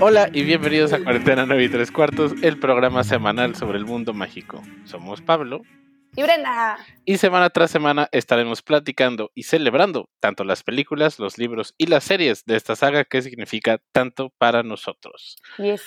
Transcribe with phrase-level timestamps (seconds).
[0.00, 4.14] Hola y bienvenidos a Cuarentena 9 y 3 cuartos, el programa semanal sobre el mundo
[4.14, 4.62] mágico.
[4.84, 5.62] Somos Pablo.
[6.14, 6.78] Y Brenda.
[7.04, 12.04] Y semana tras semana estaremos platicando y celebrando tanto las películas, los libros y las
[12.04, 15.36] series de esta saga que significa tanto para nosotros.
[15.56, 15.82] Yes.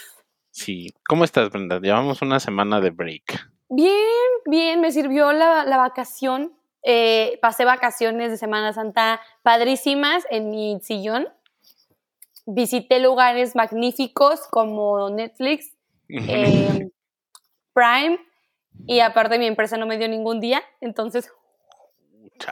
[0.51, 0.93] Sí.
[1.07, 1.79] ¿Cómo estás, Brenda?
[1.79, 3.49] Llevamos una semana de break.
[3.69, 3.95] Bien,
[4.45, 4.81] bien.
[4.81, 6.51] Me sirvió la, la vacación.
[6.83, 11.29] Eh, pasé vacaciones de Semana Santa padrísimas en mi sillón.
[12.45, 15.75] Visité lugares magníficos como Netflix,
[16.09, 16.89] eh,
[17.73, 18.19] Prime,
[18.87, 21.31] y aparte mi empresa no me dio ningún día, entonces...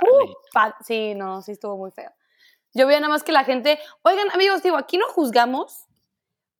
[0.02, 2.12] Uh, pa- sí, no, sí estuvo muy feo.
[2.76, 5.88] Yo veía nada más que la gente, oigan amigos, digo, aquí no juzgamos,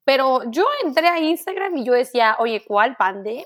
[0.04, 3.44] pero yo entré a Instagram y yo decía, oye, ¿cuál pandemia?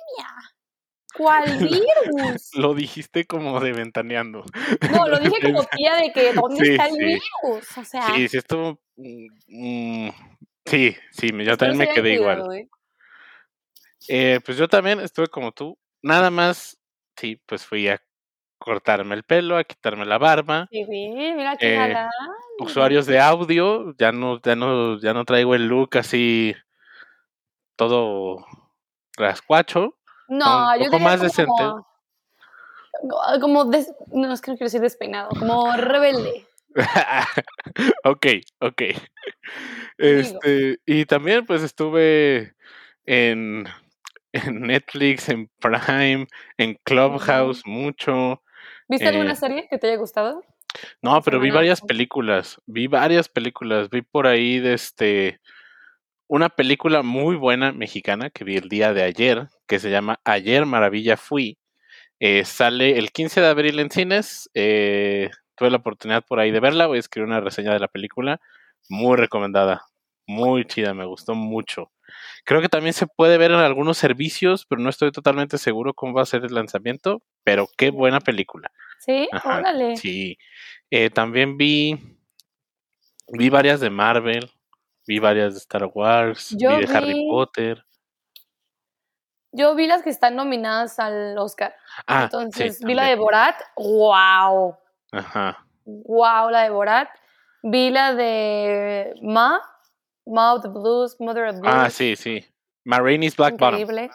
[1.17, 2.51] ¿Cuál virus?
[2.55, 4.45] Lo dijiste como de ventaneando.
[4.91, 7.05] No, lo dije como tía de que ¿dónde Sí, está el sí.
[7.05, 7.79] virus?
[7.79, 8.79] O sea, Sí, sí estuvo...
[8.97, 10.11] mm, mm,
[10.65, 12.55] sí, sí, yo espero también me quedé igual.
[12.55, 12.69] ¿eh?
[14.09, 15.79] Eh, pues yo también estuve como tú.
[16.03, 16.79] Nada más,
[17.17, 18.01] sí, pues fui a
[18.59, 20.69] cortarme el pelo, a quitarme la barba.
[20.71, 21.97] Sí, sí, mira qué Eh.
[22.59, 26.55] Usuarios de audio, ya no, ya no, ya no traigo el look así
[27.77, 28.47] todo
[29.17, 29.97] rascuacho.
[30.29, 31.53] No, un yo poco más decente.
[33.01, 36.47] como, como des- no, es que no quiero decir despeinado, como rebelde.
[38.05, 38.27] ok,
[38.61, 38.83] ok.
[39.99, 42.55] Este, y también pues estuve
[43.07, 43.67] en,
[44.33, 46.27] en Netflix, en Prime,
[46.59, 48.43] en Clubhouse mucho.
[48.89, 50.43] ¿Viste Eh, alguna serie que te haya gustado?
[51.01, 55.41] No, pero vi varias películas, vi varias películas, vi por ahí de este
[56.27, 60.67] una película muy buena mexicana que vi el día de ayer, que se llama Ayer
[60.67, 61.59] Maravilla Fui.
[62.19, 64.51] Eh, sale el 15 de abril en cines.
[64.55, 67.89] eh, tuve la oportunidad por ahí de verla, voy a escribir una reseña de la
[67.89, 68.41] película,
[68.89, 69.85] muy recomendada,
[70.27, 71.91] muy chida, me gustó mucho.
[72.45, 76.15] Creo que también se puede ver en algunos servicios, pero no estoy totalmente seguro cómo
[76.15, 78.71] va a ser el lanzamiento, pero qué buena película.
[78.99, 79.97] Sí, Ajá, órale.
[79.97, 80.39] Sí.
[80.91, 81.99] Eh, también vi,
[83.29, 84.51] vi varias de Marvel,
[85.07, 87.85] vi varias de Star Wars, Yo vi de Harry Potter.
[89.57, 91.77] Yo vi las que están nominadas al Oscar.
[92.07, 93.15] Ah, sí, Entonces, vi la de.
[93.15, 93.55] Borat.
[93.77, 94.77] ¡Wow!
[95.15, 95.65] Ajá.
[95.85, 96.51] ¡Wow!
[96.51, 97.09] La de Borat.
[97.63, 99.61] Vi la de Ma.
[100.27, 101.75] Ma of the Blues, Mother of Blues.
[101.75, 102.45] Ah, sí, sí.
[102.85, 103.81] Ma Rainey's Black Bottom.
[103.81, 104.11] Increíble.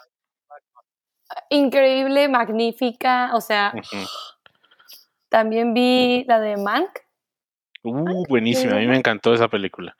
[1.50, 3.30] Increíble, magnífica.
[3.34, 3.72] O sea,
[5.28, 6.90] también vi la de Mank.
[7.82, 9.96] Uh, buenísima, a mí me encantó esa película.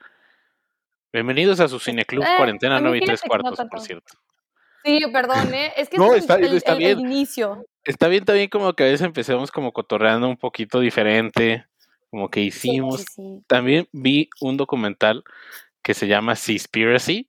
[1.12, 3.68] Bienvenidos a su Cineclub Eh, Cuarentena a mí 9 y fíjate 3 que no cuartos,
[3.68, 4.14] por cierto.
[4.84, 5.72] Sí, perdón, ¿eh?
[5.76, 7.00] Es que No, es está- el, está el- el bien.
[7.00, 7.66] inicio.
[7.84, 11.66] Está bien también como que a veces empecemos como cotorreando un poquito diferente,
[12.10, 13.00] como que hicimos.
[13.00, 13.44] sí, sí.
[13.46, 15.24] También vi un documental
[15.82, 17.28] que se llama Seaspiracy.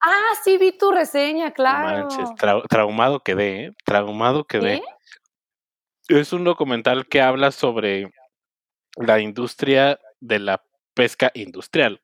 [0.00, 1.82] Ah, sí, vi tu reseña, claro.
[2.08, 3.72] manches, trau- traumado quedé, ¿eh?
[3.84, 4.82] Traumado quedé.
[6.08, 6.14] ¿Sí?
[6.16, 8.12] Es un documental que habla sobre
[8.96, 10.62] la industria de la
[10.94, 12.00] pesca industrial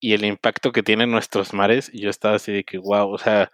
[0.00, 1.90] y el impacto que tiene en nuestros mares.
[1.92, 3.50] Y yo estaba así de que, wow, o sea,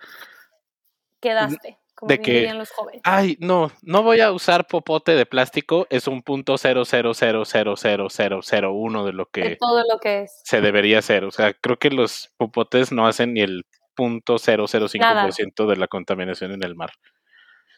[1.21, 3.01] Quedaste, como de bien que- dirían los jóvenes.
[3.05, 7.45] ay, no, no voy a usar popote de plástico, es un punto cero cero cero
[7.45, 10.41] cero cero cero cero uno de lo de que todo lo que es.
[10.45, 11.25] se debería hacer.
[11.25, 13.65] O sea, creo que los popotes no hacen ni el
[13.95, 16.91] punto cero cero cinco por ciento de la contaminación en el mar.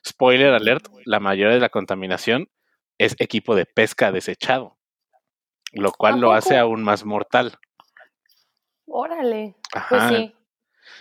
[0.07, 2.49] Spoiler alert, la mayoría de la contaminación
[2.99, 4.77] es equipo de pesca desechado,
[5.73, 7.59] lo cual ¿A lo hace aún más mortal.
[8.87, 9.57] Órale.
[9.89, 10.09] Pues Ajá.
[10.11, 10.35] sí.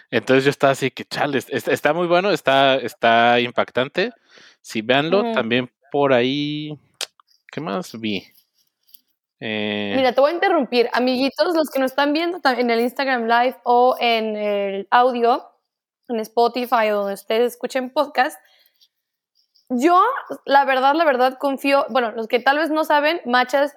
[0.09, 4.11] Entonces yo estaba así que chales, es- está muy bueno, está, está impactante.
[4.61, 5.31] Si véanlo, Ujú.
[5.33, 6.77] también por ahí.
[7.51, 8.25] ¿Qué más vi?
[9.39, 10.89] Eh, Mira, te voy a interrumpir.
[10.93, 15.49] Amiguitos, los que nos están viendo en el Instagram Live o en el audio,
[16.07, 18.39] en Spotify o donde ustedes escuchen podcast,
[19.69, 20.01] yo,
[20.45, 23.75] la verdad, la verdad, confío, bueno, los que tal vez no saben, Machas,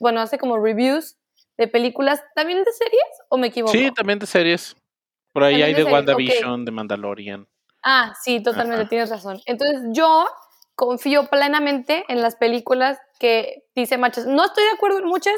[0.00, 1.16] bueno, hace como reviews
[1.56, 3.72] de películas, ¿también de series o me equivoco?
[3.72, 4.76] sí, también de series.
[5.36, 5.92] Por ahí hay de series.
[5.92, 7.46] WandaVision, de Mandalorian.
[7.82, 8.88] Ah, sí, totalmente, Ajá.
[8.88, 9.38] tienes razón.
[9.44, 10.26] Entonces, yo
[10.74, 14.24] confío plenamente en las películas que dice Machas.
[14.24, 15.34] No estoy de acuerdo en muchas.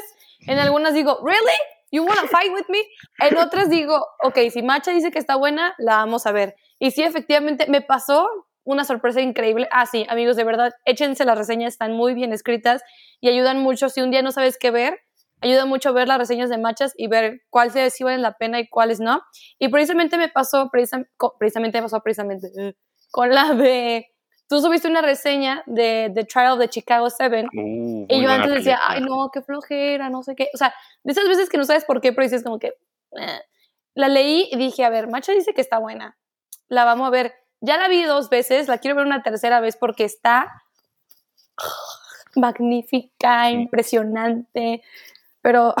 [0.47, 1.57] En algunas digo, ¿really?
[1.91, 2.79] ¿You wanna fight with me?
[3.19, 6.55] En otras digo, ok, si Macha dice que está buena, la vamos a ver.
[6.79, 8.29] Y sí, efectivamente, me pasó
[8.63, 9.67] una sorpresa increíble.
[9.69, 12.83] Ah, sí, amigos, de verdad, échense las reseñas, están muy bien escritas
[13.19, 13.89] y ayudan mucho.
[13.89, 15.01] Si un día no sabes qué ver,
[15.41, 18.67] ayuda mucho ver las reseñas de Machas y ver cuáles sí valen la pena y
[18.67, 19.21] cuáles no.
[19.57, 21.07] Y precisamente me pasó, precisam-
[21.37, 22.75] precisamente me pasó precisamente eh,
[23.11, 24.07] con la de...
[24.47, 28.49] Tú subiste una reseña de The Trial of the Chicago 7 Uh, y yo antes
[28.51, 28.87] decía, película.
[28.87, 30.49] ay no, qué flojera, no sé qué.
[30.55, 32.73] O sea, de esas veces que no sabes por qué, pero dices como que...
[33.11, 33.39] "Eh".
[33.93, 36.17] la leí y dije, a ver, Macha dice que está buena.
[36.67, 37.33] La vamos a ver.
[37.61, 40.49] Ya la vi dos veces, la quiero ver una tercera vez porque está
[42.35, 44.81] magnífica, impresionante.
[45.49, 45.73] Pero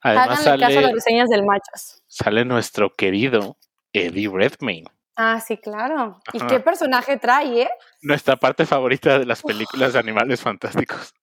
[0.00, 2.02] Además háganle sale, caso a las reseñas del Machas.
[2.08, 3.56] sale nuestro querido
[3.92, 4.90] Eddie Redmayne.
[5.14, 6.18] Ah, sí, claro.
[6.32, 6.46] ¿Y Ajá.
[6.48, 7.70] qué personaje trae, eh?
[8.02, 11.14] Nuestra parte favorita de las películas de animales fantásticos.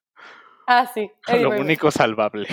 [0.65, 1.11] Ah, sí.
[1.27, 1.65] Eddie Lo Redmayne.
[1.65, 2.47] único salvable.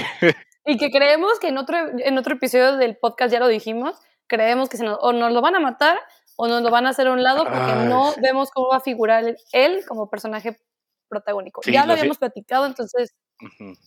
[0.67, 3.97] Y que creemos que en otro, en otro episodio del podcast ya lo dijimos,
[4.27, 5.97] creemos que se nos, o nos lo van a matar
[6.37, 8.79] o nos lo van a hacer a un lado porque Ay, no vemos cómo va
[8.79, 10.59] a figurar él- como personaje
[11.09, 11.61] protagónico.
[11.63, 13.15] Sí, ya lo habíamos platicado, entonces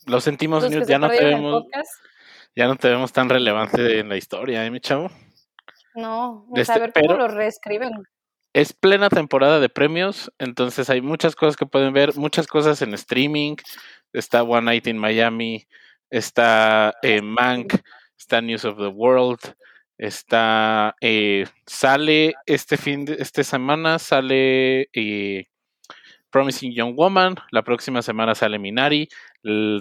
[0.05, 1.63] Lo sentimos, Newt, se ya no te vemos,
[2.55, 5.09] ya no te vemos tan relevante en la historia, ¿eh, mi chavo?
[5.95, 7.91] no, o Este, sea, a ver pero- cómo lo reescriben.
[8.53, 12.93] Es plena temporada de premios, entonces hay muchas cosas que pueden ver, muchas cosas en
[12.93, 13.55] streaming.
[14.13, 15.67] Está One Night in Miami,
[16.09, 17.73] está eh, Mank,
[18.17, 19.39] está News of the World,
[19.97, 25.47] está eh, sale este fin de esta semana sale eh,
[26.37, 29.09] Promising Young Woman, la próxima semana sale Minari,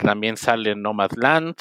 [0.02, 1.54] también sale Nomadland.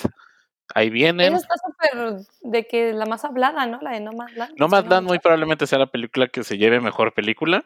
[0.73, 1.33] Ahí vienen.
[1.33, 3.81] Esa está súper de que la más hablada, ¿no?
[3.81, 4.53] La de Nomadland.
[4.57, 7.65] Nomadland muy probablemente sea la película que se lleve mejor película.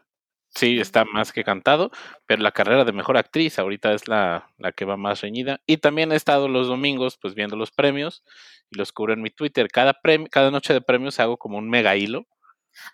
[0.56, 1.92] Sí, está más que cantado,
[2.26, 5.62] pero la carrera de mejor actriz ahorita es la, la que va más reñida.
[5.68, 8.24] Y también he estado los domingos pues viendo los premios
[8.72, 9.68] y los cubro en mi Twitter.
[9.68, 9.96] Cada,
[10.32, 12.26] cada noche de premios hago como un mega hilo.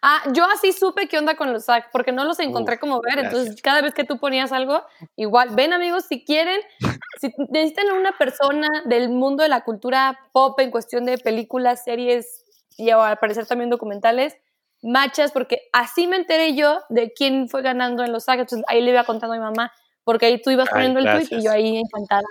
[0.02, 3.02] Ah, yo así supe qué onda con los SAG, porque no los encontré Uf, como
[3.02, 3.20] ver.
[3.20, 4.84] Entonces, cada vez que tú ponías algo,
[5.16, 6.60] igual, ven amigos, si quieren,
[7.22, 12.44] si necesitan una persona del mundo de la cultura pop en cuestión de películas, series
[12.78, 14.36] y al parecer también documentales,
[14.82, 18.40] machas, porque así me enteré yo de quién fue ganando en los SAG.
[18.42, 19.72] Entonces, ahí le iba contando a mi mamá,
[20.04, 22.26] porque ahí tú ibas Ay, poniendo el tweet y yo ahí encantada.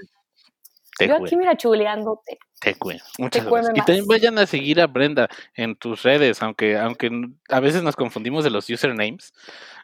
[0.96, 2.38] Te yo aquí, mira, chuleándote.
[2.60, 3.76] te cue- Muchas gracias.
[3.76, 7.10] Y también vayan a seguir a Brenda en tus redes, aunque, aunque
[7.48, 9.32] a veces nos confundimos de los usernames.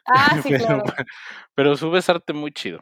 [0.05, 1.05] Ah, sí, pero, claro.
[1.53, 2.79] pero subes arte muy chido.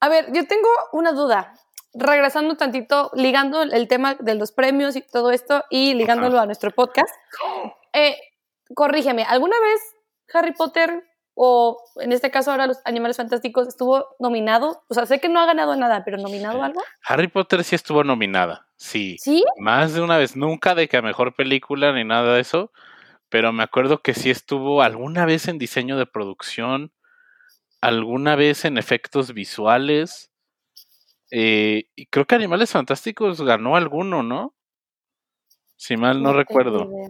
[0.00, 1.54] A ver, yo tengo una duda.
[1.94, 6.70] Regresando tantito, ligando el tema de los premios y todo esto y ligándolo a nuestro
[6.70, 7.14] podcast.
[7.92, 8.16] Eh,
[8.74, 9.80] corrígeme, ¿alguna vez
[10.32, 14.82] Harry Potter o en este caso ahora los Animales Fantásticos estuvo nominado?
[14.88, 16.82] O sea, sé que no ha ganado nada, pero nominado algo.
[17.06, 19.16] Harry Potter sí estuvo nominada, sí.
[19.18, 19.44] ¿Sí?
[19.58, 22.72] Más de una vez, nunca de que a mejor película ni nada de eso,
[23.28, 26.92] pero me acuerdo que sí estuvo alguna vez en diseño de producción,
[27.80, 30.32] alguna vez en efectos visuales,
[31.34, 34.54] eh, y creo que Animales Fantásticos ganó alguno, ¿no?
[35.76, 36.84] Si mal no, recuerdo.
[36.84, 37.08] idea.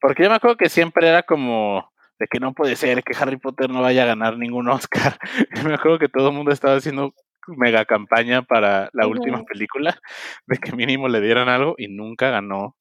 [0.00, 3.36] Porque yo me acuerdo que siempre era como de que no puede ser que Harry
[3.36, 5.18] Potter no vaya a ganar ningún Oscar.
[5.64, 7.14] me acuerdo que todo el mundo estaba haciendo
[7.46, 9.98] mega campaña para la última película,
[10.46, 12.76] de que mínimo le dieran algo y nunca ganó,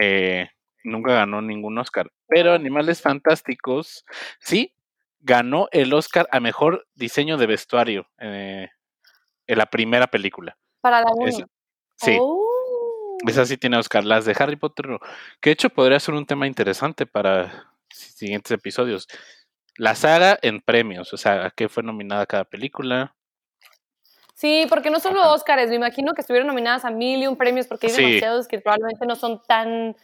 [0.00, 0.48] eh,
[0.84, 2.10] nunca ganó ningún Oscar.
[2.26, 4.04] Pero Animales Fantásticos,
[4.40, 4.74] sí,
[5.20, 8.68] ganó el Oscar a mejor diseño de vestuario eh,
[9.46, 10.56] en la primera película.
[10.80, 11.26] Para la 1.
[11.26, 11.44] Es-
[11.96, 12.16] sí.
[12.20, 13.18] Oh.
[13.26, 14.04] Esa sí tiene Oscar.
[14.04, 14.98] Las de Harry Potter, no.
[15.40, 19.08] que de hecho podría ser un tema interesante para siguientes episodios.
[19.76, 23.14] La saga en premios, o sea, a qué fue nominada cada película.
[24.34, 25.30] Sí, porque no solo.
[25.32, 28.02] Oscars, me imagino que estuvieron nominadas a mil y un premios porque hay Sí.
[28.02, 29.96] demasiados que probablemente no son tan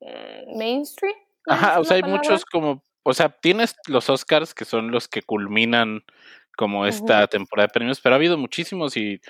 [0.00, 1.16] mm, mainstream.
[1.46, 1.54] ¿no?
[1.54, 2.22] Ajá, ¿Es o sea, hay palabra?
[2.22, 6.02] muchos como, o sea, tienes los Oscars que son los que culminan
[6.56, 9.20] como esta temporada de premios, pero ha habido muchísimos y,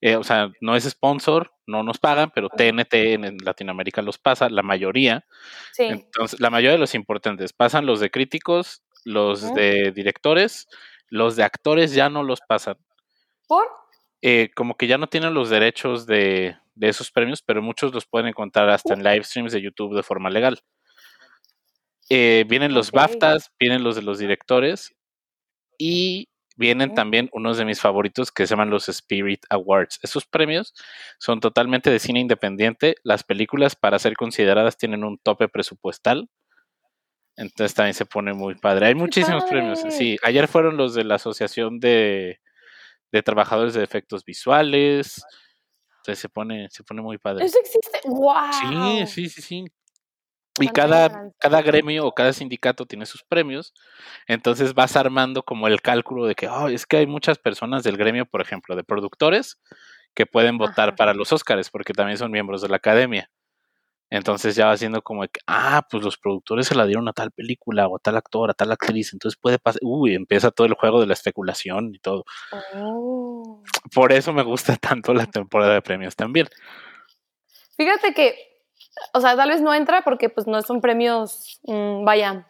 [0.00, 4.48] eh, o sea, no es sponsor, no nos pagan, pero TNT en, Latinoamérica los pasa,
[4.48, 5.24] la mayoría.
[5.72, 5.84] Sí.
[5.84, 10.66] Entonces, la mayoría de los importantes pasan los de críticos, los de directores,
[11.08, 12.76] los de actores ya no los pasan.
[13.46, 13.66] ¿Por?
[14.22, 18.06] Eh, como que ya no tienen los derechos de, de esos premios, pero muchos los
[18.06, 20.60] pueden encontrar hasta en live streams de YouTube de forma legal.
[22.08, 22.90] Eh, vienen los.
[22.90, 24.94] BAFTAs, vienen los de los directores
[25.76, 26.28] y
[26.58, 30.00] vienen también unos de mis favoritos que se llaman los Spirit Awards.
[30.02, 30.74] Esos premios
[31.18, 32.96] son totalmente de cine independiente.
[33.04, 36.28] Las películas para ser consideradas tienen un tope presupuestal.
[37.36, 38.86] Entonces también se pone muy padre.
[38.86, 39.84] Hay muchísimos premios.
[39.90, 42.40] Sí, ayer fueron los de la Asociación de,
[43.12, 45.22] de Trabajadores de Efectos Visuales.
[45.98, 47.44] Entonces se pone, se pone muy padre.
[47.44, 48.00] Eso existe.
[48.04, 49.06] ¡Wow!
[49.06, 49.64] Sí, sí, sí, sí.
[50.60, 53.74] Y cada, cada gremio o cada sindicato tiene sus premios.
[54.26, 57.96] Entonces vas armando como el cálculo de que, oh, es que hay muchas personas del
[57.96, 59.60] gremio, por ejemplo, de productores,
[60.14, 60.96] que pueden votar Ajá.
[60.96, 63.30] para los Óscares, porque también son miembros de la academia.
[64.10, 67.30] Entonces ya va siendo como que, ah, pues los productores se la dieron a tal
[67.30, 69.12] película o a tal actor, a tal actriz.
[69.12, 72.24] Entonces puede pasar, uy, empieza todo el juego de la especulación y todo.
[72.74, 73.62] Oh.
[73.94, 76.48] Por eso me gusta tanto la temporada de premios también.
[77.76, 78.47] Fíjate que
[79.12, 82.46] o sea, tal vez no entra porque pues no son premios, mm, vaya,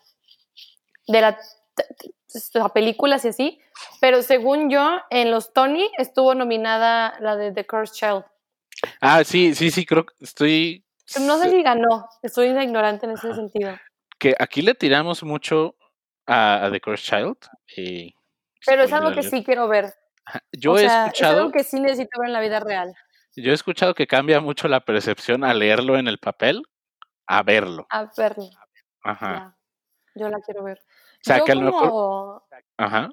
[1.06, 1.38] de la,
[1.74, 3.60] t- t- a películas y así,
[4.00, 8.24] pero según yo, en los Tony estuvo nominada la de The Cursed Child.
[9.00, 10.84] Ah, sí, sí, sí, creo que estoy...
[11.20, 13.76] No sé si ganó, estoy ignorante en ese sentido.
[14.18, 15.74] Que aquí le tiramos mucho
[16.26, 17.36] a, a The Cursed Child.
[18.66, 19.94] Pero es algo que sí quiero ver.
[20.52, 21.38] Yo o he sea, es escuchado...
[21.38, 22.94] algo que sí necesito ver en la vida real.
[23.42, 26.62] Yo he escuchado que cambia mucho la percepción al leerlo en el papel
[27.26, 27.86] a verlo.
[27.90, 28.48] A verlo.
[29.02, 29.32] Ajá.
[29.34, 29.56] ya.
[30.14, 30.78] Yo la quiero ver.
[30.80, 31.88] O sea, Yo que lo mejor.
[31.90, 32.42] como-
[32.76, 33.10] Ajá.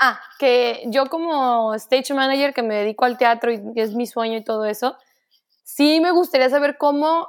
[0.00, 4.36] Ah, que yo como stage manager que me dedico al teatro y es mi sueño
[4.38, 4.96] y todo eso,
[5.64, 7.28] sí me gustaría saber cómo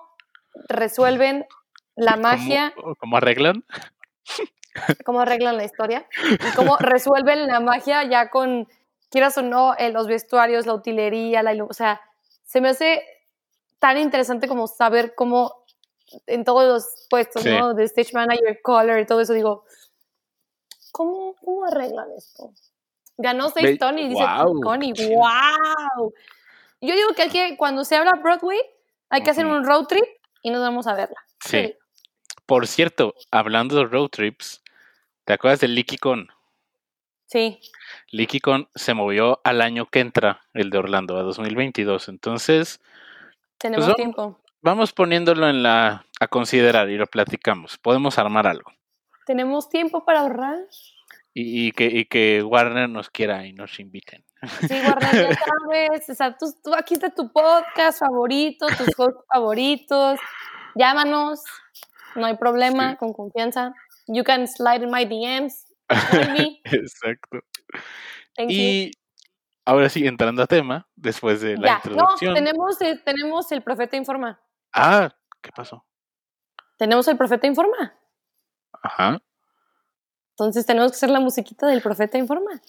[0.68, 1.46] resuelven
[1.96, 3.64] la ¿Cómo- magia, ¿Cómo, arreglan?
[5.04, 8.68] cómo arreglan la historia y cómo resuelven la magia ya con,
[9.10, 12.02] quieras o no, en los vestuarios, la utilería, la o sea,
[12.44, 13.04] se me hace
[13.80, 15.66] tan interesante como saber cómo
[16.26, 17.50] en todos los puestos, Sí.
[17.50, 17.74] ¿no?
[17.74, 19.64] De stage manager, color y todo eso, digo,
[20.92, 22.52] ¿cómo, cómo arreglan esto?
[23.18, 24.24] Ganó seis Tony, dice
[24.64, 25.20] Connie, chido.
[25.20, 26.14] wow.
[26.82, 28.60] Yo digo que, hay que cuando se habla Broadway,
[29.10, 30.06] hay que hacer un road trip
[30.42, 31.18] y nos vamos a verla.
[31.44, 31.76] Sí.
[32.46, 34.64] Por cierto, hablando de road trips,
[35.26, 36.30] ¿te acuerdas de LickyCon?
[37.30, 37.60] Sí.
[38.12, 42.10] LickyCon se movió al año que entra, el de Orlando, a 2022.
[42.10, 42.82] Entonces,
[43.60, 44.40] Tenemos vamos- tiempo.
[44.62, 47.78] vamos poniéndolo en la a considerar y lo platicamos.
[47.78, 48.72] Podemos armar algo.
[49.26, 50.58] Tenemos tiempo para ahorrar.
[51.34, 54.26] Y, y que, y que Warner nos quiera y nos inviten.
[54.68, 55.38] Sí, Warner, ya
[55.70, 56.10] sabes.
[56.10, 60.20] O sea, tú, tú- aquí está tu podcast favorito, tus hosts favoritos.
[60.76, 61.44] Llámanos.
[62.16, 62.98] No hay problema, Sí.
[62.98, 63.74] con confianza.
[64.08, 65.68] You can slide in my DMs.
[66.64, 67.40] Exacto.
[68.36, 68.56] Thank you.
[68.58, 68.92] Y
[69.66, 72.34] ahora sí, entrando a tema, después de la Ya, no, introducción.
[72.36, 74.42] tenemos, eh, tenemos el Profeta Informa.
[74.74, 75.86] Ah, ¿qué pasó?
[76.78, 77.94] Tenemos el Profeta Informa.
[78.82, 79.20] Ajá.
[80.32, 82.62] Entonces tenemos que hacer la musiquita del Profeta Informa.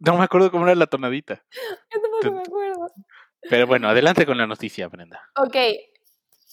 [0.00, 1.44] No me acuerdo cómo era la tonadita.
[1.94, 2.92] Yo tampoco me acuerdo.
[3.48, 5.20] Pero bueno, adelante con la noticia, Brenda.
[5.36, 5.56] Ok,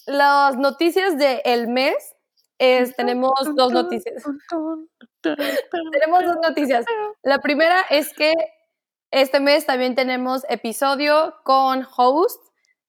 [0.06, 2.14] las noticias del mes
[2.58, 4.22] es, tenemos dos noticias.
[5.22, 6.84] Tenemos dos noticias.
[7.22, 8.32] La primera es que
[9.10, 12.42] este mes también tenemos episodio con host.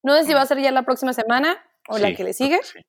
[0.03, 2.61] No sé si va a ser ya la próxima semana o la que le sigue.
[2.63, 2.79] sí,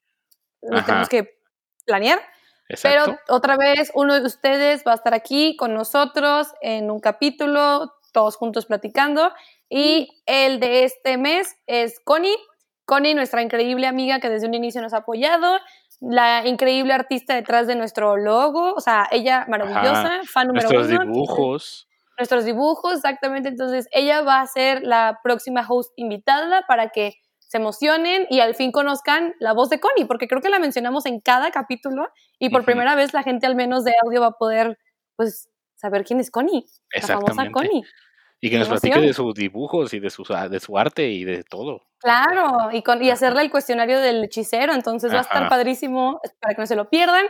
[0.63, 1.39] Lo tenemos que
[1.87, 2.21] planear.
[2.69, 3.05] Exacto.
[3.05, 7.93] Pero otra vez, uno de ustedes va a estar aquí con nosotros en un capítulo,
[8.13, 9.33] todos juntos platicando.
[9.69, 12.37] Y el de este mes es Connie.
[12.93, 15.59] Connie, nuestra increíble amiga que desde un inicio nos ha apoyado,
[16.03, 21.11] la increíble artista detrás de nuestro logo, o sea, ella maravillosa, fan número Nuestros uno.
[21.11, 21.89] dibujos.
[22.19, 23.49] Nuestros dibujos, exactamente.
[23.49, 28.55] Entonces, ella va a ser la próxima host invitada para que se emocionen y al
[28.55, 32.51] fin conozcan la voz de Connie, porque creo que la mencionamos en cada capítulo y
[32.51, 34.79] por primera vez la gente al menos de audio va a poder,
[35.17, 37.51] pues, saber quién es Connie, la famosa.
[37.51, 37.85] Connie.
[38.45, 41.45] Y que nos platique de sus dibujos y de su, de su arte y de
[41.45, 41.83] todo.
[41.99, 46.53] Claro, y, con, y hacerle el cuestionario del hechicero, entonces va a estar padrísimo para
[46.53, 47.25] que no se lo pierdan.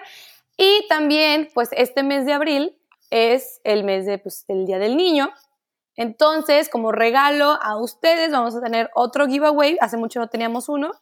[0.57, 2.79] Y también, pues este mes de abril
[3.11, 5.31] es el mes de, pues, del Día del Niño.
[5.97, 9.77] Entonces, como regalo a ustedes, vamos a tener otro giveaway.
[9.83, 10.93] Hace mucho no teníamos uno.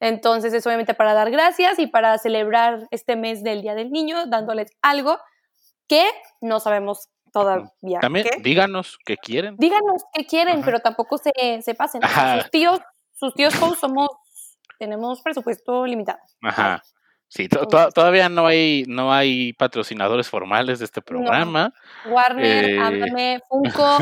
[0.00, 4.24] Entonces, es obviamente para dar gracias y para celebrar este mes del Día del Niño,
[4.24, 5.18] dándoles algo
[5.88, 6.06] que
[6.40, 7.98] no sabemos todavía.
[8.00, 8.40] También qué.
[8.42, 9.56] díganos qué quieren.
[9.58, 10.64] Díganos qué quieren, Ajá.
[10.64, 12.00] pero tampoco se, se pasen.
[12.04, 12.40] Ajá.
[12.42, 12.80] sus tíos,
[13.14, 14.08] sus tíos somos,
[14.78, 16.18] tenemos presupuesto limitado.
[16.42, 16.82] Ajá.
[17.28, 21.72] Sí, to- to- todavía no hay, no hay patrocinadores formales de este programa.
[22.06, 22.78] Warner, Eh.
[22.78, 23.98] háblame, Funko,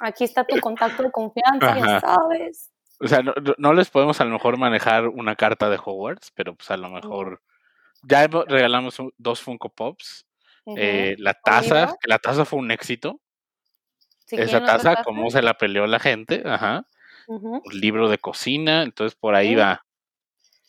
[0.00, 2.70] aquí está tu contacto de confianza, ya sabes.
[2.98, 6.32] O sea, no, no- no les podemos a lo mejor manejar una carta de Hogwarts,
[6.34, 7.40] pero pues a lo mejor
[8.02, 10.26] ya regalamos dos Funko Pops.
[10.66, 13.20] Eh, la ¿Un taza, que la taza fue un éxito.
[14.30, 16.42] Esa taza, cómo se la peleó la gente.
[16.46, 16.86] Ajá.
[17.26, 19.54] Un libro de cocina, entonces por ahí Sí.
[19.56, 19.84] va.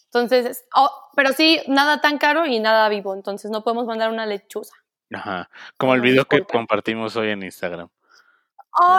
[0.05, 4.12] Entonces, es- oh, pero sí, nada tan caro y nada vivo, entonces no podemos mandar
[4.12, 4.75] una lechuza.
[5.13, 5.50] Ajá.
[5.77, 7.89] Como el No, video que compartimos hoy en Instagram.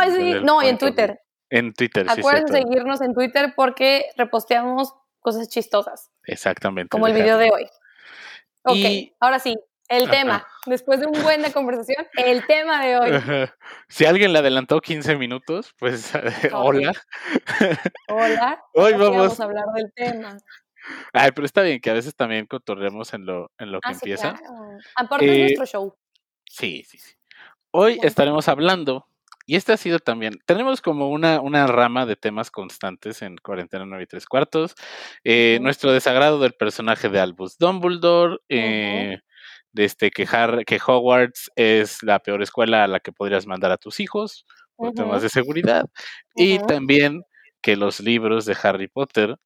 [0.01, 1.21] Del- sí, no, y en Twitter.
[1.51, 2.73] En Twitter, sí, Acuérdense de cierto.
[2.73, 6.11] seguirnos en Twitter porque reposteamos cosas chistosas.
[6.25, 6.89] Exactamente.
[6.91, 7.69] como el video de hoy.
[8.65, 9.57] Ok, Y- ahora sí,
[9.89, 10.47] el tema.
[10.67, 13.49] Después de un buen de conversación, el tema de hoy.
[13.89, 16.13] Si alguien le adelantó 15 minutos, pues
[16.53, 16.93] hola.
[18.09, 18.63] Hola.
[18.75, 20.37] Hoy sí vamos- a hablar del tema.
[21.13, 23.95] Ay, pero está bien que a veces también cotorremos en lo, en lo que Ah,
[23.95, 24.35] sí, empieza.
[24.35, 24.55] claro.
[24.97, 25.97] Aparte Eh, es nuestro show.
[26.47, 27.15] Sí, sí, sí.
[27.71, 28.09] Hoy Bueno.
[28.09, 29.07] estaremos hablando
[29.47, 33.85] y este ha sido también, tenemos como una, una rama de temas constantes en Cuarentena
[33.87, 34.75] 9 y 3 cuartos.
[35.25, 39.19] Eh, nuestro desagrado del personaje de Albus Dumbledore, eh,
[39.75, 40.27] de este, que,
[40.67, 44.93] que Hogwarts es la peor escuela a la que podrías mandar a tus hijos por
[44.93, 45.85] temas de seguridad.
[46.35, 47.25] Y también
[47.61, 49.37] que los libros de Harry Potter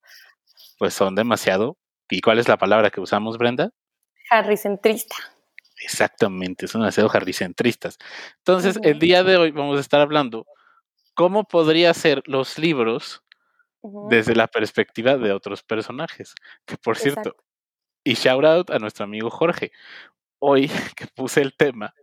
[0.78, 1.76] pues son demasiado.
[2.10, 3.70] ¿Y cuál es la palabra que usamos, Brenda?
[4.30, 5.16] Harry centrista.
[5.80, 7.98] Exactamente, son demasiado harricentristas.
[8.38, 10.46] Entonces, el día de hoy vamos a estar hablando
[11.14, 13.22] cómo podría ser los libros
[14.10, 16.34] desde la perspectiva de otros personajes.
[16.66, 17.36] Que por cierto,
[18.04, 19.70] y shout out a nuestro amigo Jorge.
[20.38, 21.94] Hoy que puse el tema,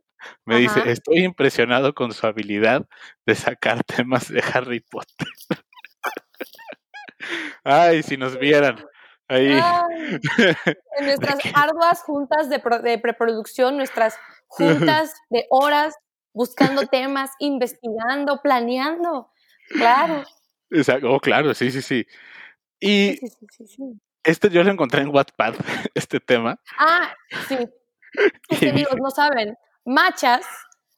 [0.46, 2.88] me dice, estoy impresionado con su habilidad
[3.26, 5.28] de sacar temas de Harry Potter.
[7.64, 8.84] Ay, si nos vieran.
[9.28, 9.48] Ahí.
[9.48, 12.60] en nuestras arduas juntas de,
[13.00, 15.96] preproducción, nuestras juntas de horas
[16.32, 19.32] buscando temas, investigando, planeando.
[19.70, 20.24] Claro.
[20.70, 21.12] Exacto.
[21.12, 22.06] Oh, claro, sí, sí, sí.
[22.80, 23.20] Y
[24.24, 25.56] este yo lo encontré en Wattpad,
[25.96, 26.60] este tema.
[26.78, 27.12] Ah,
[27.48, 27.58] sí.
[28.50, 29.58] Es que amigos no saben.
[29.86, 30.46] Machas,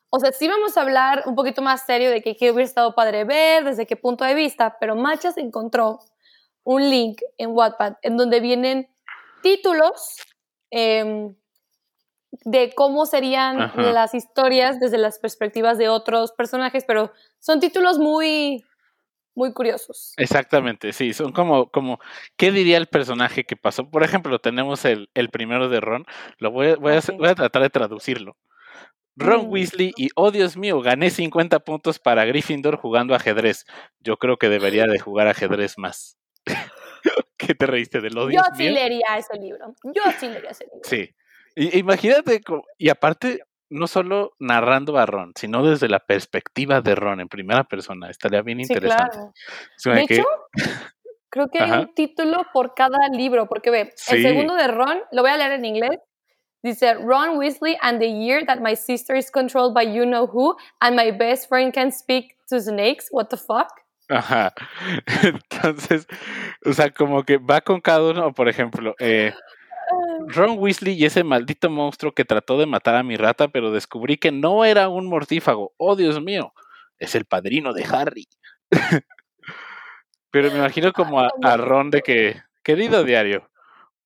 [0.10, 2.96] o sea, sí vamos a hablar un poquito más serio de que, que hubiera estado
[2.96, 6.00] padre ver, desde qué punto de vista, pero Machas encontró
[6.64, 8.90] un link en Wattpad en donde vienen
[9.42, 10.18] títulos
[10.70, 11.36] em,
[12.44, 18.66] de cómo serían las historias desde las perspectivas de otros personajes, pero son títulos muy,
[19.38, 20.14] muy curiosos.
[20.18, 22.00] Exactamente, sí, son como, como,
[22.36, 23.90] ¿qué diría el personaje que pasó?
[23.90, 26.06] Por ejemplo, tenemos el, el primero de Ron,
[26.40, 28.36] lo voy a, voy, a, voy a tratar de traducirlo.
[29.16, 29.52] Ron mm.
[29.52, 33.66] Weasley y, oh Dios mío, gané 50 puntos para Gryffindor jugando ajedrez.
[34.00, 36.18] Yo creo que debería de jugar ajedrez más.
[37.38, 38.40] ¿Qué te reíste del odio?
[38.40, 39.76] Yo sí leería ese libro.
[39.84, 40.82] Yo sí leería ese libro.
[40.84, 41.16] Sí.
[41.56, 42.42] imagínate,
[42.78, 47.64] y aparte, no solo narrando a Ron, sino desde la perspectiva de Ron en primera
[47.64, 48.10] persona.
[48.10, 49.18] Estaría bien interesante.
[49.84, 50.24] De hecho,
[51.30, 55.22] creo que hay un título por cada libro, porque ve, el segundo de Ron, lo
[55.22, 56.00] voy a leer en inglés.
[56.64, 60.56] Dice Ron Weasley and the year that my sister is controlled by you know who
[60.82, 63.08] and my best friend can speak to snakes.
[63.12, 63.70] What the fuck?
[64.10, 64.54] Ajá.
[65.24, 66.08] Entonces,
[66.66, 69.34] o sea, como que va con cada uno, por ejemplo, eh,
[70.28, 74.18] Ron Weasley y ese maldito monstruo que trató de matar a mi rata, pero descubrí
[74.18, 75.74] que no era un mortífago.
[75.78, 76.54] Oh, Dios mío,
[77.00, 78.28] es el padrino de Harry.
[80.32, 83.50] pero me imagino como a, a, Ron de que, querido diario,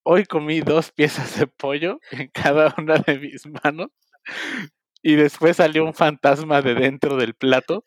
[0.04, 3.90] hoy comí dos piezas de pollo en cada una de mis manos
[5.02, 7.84] y después salió un fantasma de dentro del plato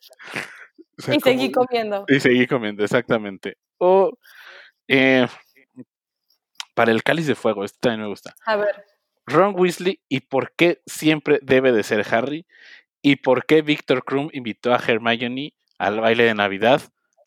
[1.11, 2.05] y seguí comiendo.
[2.07, 3.57] Y seguí comiendo, exactamente.
[3.77, 4.17] O
[4.87, 5.27] eh,
[6.75, 8.35] para el cáliz de fuego, este también me gusta.
[8.45, 8.85] A ver.
[9.25, 12.45] Ron Weasley y por qué siempre debe de ser Harry
[13.01, 16.81] y por qué Victor Krum invitó a Hermione al baile de Navidad.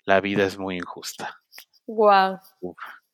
[0.04, 1.40] La vida es muy injusta.
[1.86, 2.38] Wow.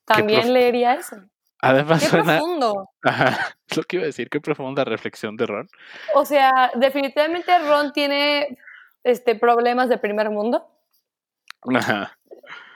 [0.04, 1.16] También leería eso.
[1.60, 2.90] Además qué profundo.
[3.02, 5.68] Ajá, es lo que iba a decir, qué profunda reflexión de Ron.
[6.14, 8.58] O sea, definitivamente Ron tiene
[9.02, 10.68] este, problemas de primer mundo.
[11.74, 12.18] Ajá.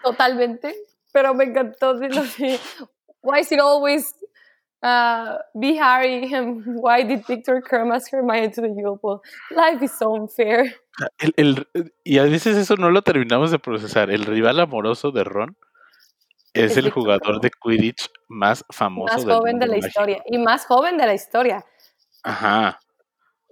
[0.03, 0.75] Totalmente.
[1.12, 2.59] Pero me encantó decirlo así.
[3.22, 4.14] Why is it always
[4.83, 6.33] uh, be Harry?
[6.33, 10.74] And why did Victor come as Hermione to the Yule Life is so unfair.
[11.18, 14.11] El, el, y a veces eso no lo terminamos de procesar.
[14.11, 15.57] El rival amoroso de Ron
[16.54, 19.14] es, el jugador de Quidditch más famoso.
[19.14, 20.22] Más joven de la historia.
[20.26, 21.64] Y más joven de la historia.
[22.24, 22.81] Ajá.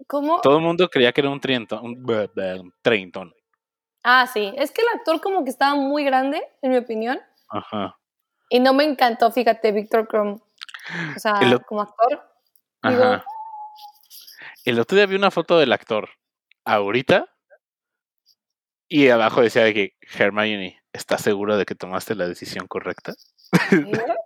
[0.06, 0.40] ¿Cómo?
[0.40, 1.84] Todo el mundo creía que era un treintón.
[1.84, 3.32] Un treintón.
[4.02, 4.52] Ah, sí.
[4.56, 7.18] Es que el actor como que estaba muy grande, en mi opinión.
[7.48, 7.96] Ajá.
[8.48, 10.40] Y no me encantó, fíjate, Víctor Krum.
[11.16, 12.22] O sea, como actor.
[12.82, 13.24] Ajá.
[14.64, 16.08] el otro día vi una foto del actor
[16.64, 17.26] ahorita
[18.88, 23.14] y abajo decía de que Hermione, ¿estás segura de que tomaste la decisión correcta?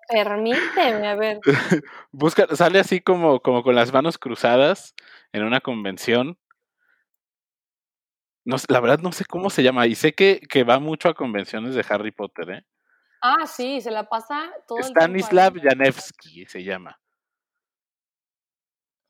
[0.09, 1.41] Permíteme, a ver.
[2.13, 4.95] Busca, sale así como, como con las manos cruzadas
[5.33, 6.39] en una convención.
[8.45, 11.15] No, la verdad no sé cómo se llama y sé que, que va mucho a
[11.15, 12.65] convenciones de Harry Potter, ¿eh?
[13.23, 16.99] Ah, sí, se la pasa todo Stanislav Janevsky se llama.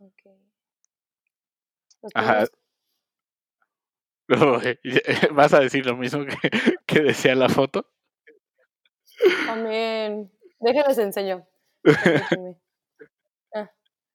[0.01, 0.41] Okay.
[2.15, 2.47] Ajá.
[5.33, 6.37] ¿Vas a decir lo mismo que,
[6.87, 7.87] que decía la foto?
[9.49, 10.31] Amén.
[10.61, 11.47] Déjenles enseño.
[13.55, 13.71] Ah,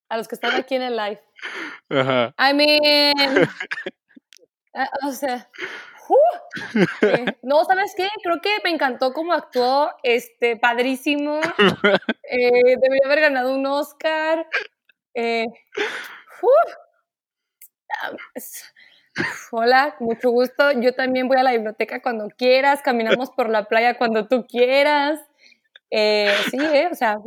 [0.09, 1.21] a los que están aquí en el live.
[1.89, 2.33] Ajá.
[2.39, 3.49] I mean.
[4.73, 5.49] Ah, o sea.
[7.01, 8.07] Eh, no, ¿sabes qué?
[8.23, 11.39] Creo que me encantó cómo actuó, este, padrísimo.
[12.27, 14.47] Eh, debería haber ganado un Oscar.
[15.13, 15.45] Eh,
[19.51, 20.71] Hola, mucho gusto.
[20.81, 25.19] Yo también voy a la biblioteca cuando quieras, caminamos por la playa cuando tú quieras.
[25.89, 26.89] Eh, sí, ¿eh?
[26.91, 27.19] O sea.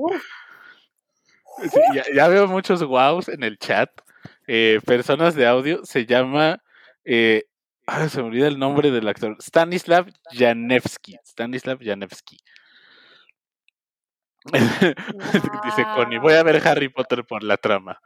[1.63, 3.91] Sí, ya, ya veo muchos wows en el chat.
[4.47, 5.85] Eh, personas de audio.
[5.85, 6.63] Se llama.
[8.11, 9.37] Se me olvida el nombre del actor.
[9.41, 11.19] Stanislav Janevsky.
[11.25, 12.39] Stanislav Janevsky.
[15.65, 18.01] Dice Connie, voy a ver Harry Potter por la trama.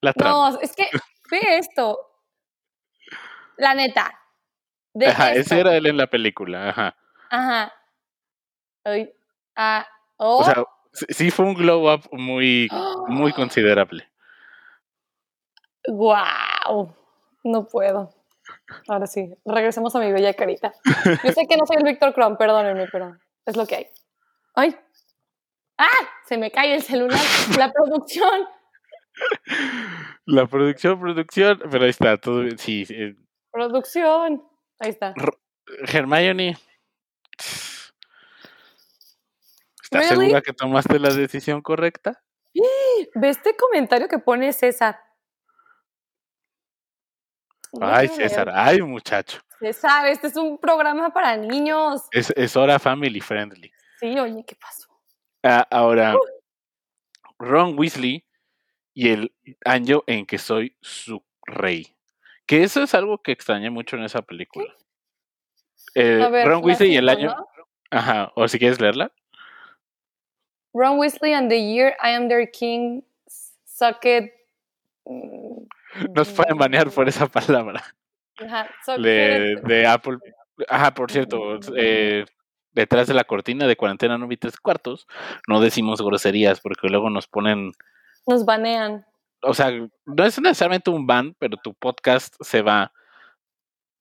[0.00, 0.50] La trama.
[0.50, 0.88] No, es que
[1.30, 1.98] ve esto.
[3.56, 4.18] La neta.
[4.94, 5.54] De Ajá, esto.
[5.54, 6.68] ese era él en la película.
[6.68, 6.96] Ajá.
[7.30, 7.72] Ajá.
[9.56, 10.38] Ah, oh.
[10.38, 12.68] O sea, sí, sí fue un glow up muy,
[13.08, 14.10] muy considerable.
[15.88, 16.94] Wow.
[17.44, 18.21] No puedo.
[18.88, 20.72] Ahora sí, regresemos a mi bella carita.
[21.24, 23.86] Yo sé que no soy el Víctor Kron, perdónenme, pero es lo que hay.
[24.54, 24.76] ¡Ay!
[25.78, 26.08] ¡Ah!
[26.26, 27.20] Se me cae el celular.
[27.58, 28.46] La producción.
[30.26, 32.86] La producción, producción, pero ahí está, todo bien, sí.
[32.90, 33.14] eh,
[33.50, 34.42] Producción.
[34.78, 35.14] Ahí está.
[35.92, 36.56] Hermione,
[39.82, 40.26] ¿estás Really?
[40.26, 42.22] segura que tomaste la decisión correcta?
[43.14, 44.98] Ve este comentario que pone César.
[47.80, 48.08] Ay.
[48.08, 49.40] César, ay, muchacho.
[49.58, 52.02] César, este es un programa para niños.
[52.10, 53.72] Es, es hora family friendly.
[54.00, 54.88] Sí, oye, ¿qué pasó?
[55.42, 56.14] Ah, ahora,
[57.38, 58.24] Ron Weasley
[58.94, 61.96] y el año en que soy su rey.
[62.46, 64.74] Que eso es algo que extrañé mucho en esa película.
[65.94, 67.28] Eh, ver, Ron Weasley y el año.
[67.28, 67.48] ¿no?
[67.90, 69.12] Ajá, o si quieres leerla.
[70.74, 73.02] Ron Weasley and the year I am their king.
[73.64, 74.32] Suck it.
[76.14, 77.82] Nos pueden banear por esa palabra.
[78.38, 80.18] Ajá, De, de Apple.
[80.68, 82.24] Ajá, por cierto, eh,
[82.72, 85.06] detrás de la cortina de cuarentena no vi tres cuartos,
[85.48, 87.72] no decimos groserías porque luego nos ponen
[88.26, 89.04] Nos banean.
[89.42, 92.92] o sea, no es necesariamente un ban, pero tu podcast se va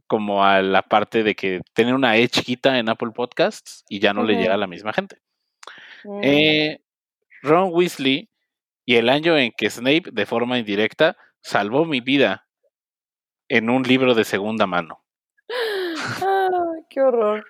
[0.07, 4.13] como a la parte de que tiene una E chiquita en Apple Podcasts y ya
[4.13, 5.17] no le llega a la misma gente.
[6.03, 6.19] Mm.
[6.21, 6.81] Eh,
[7.41, 8.29] Ron Weasley
[8.85, 12.47] y el año en que Snape, de forma indirecta, salvó mi vida
[13.49, 15.03] en un libro de segunda mano.
[15.49, 17.45] Ay, qué horror.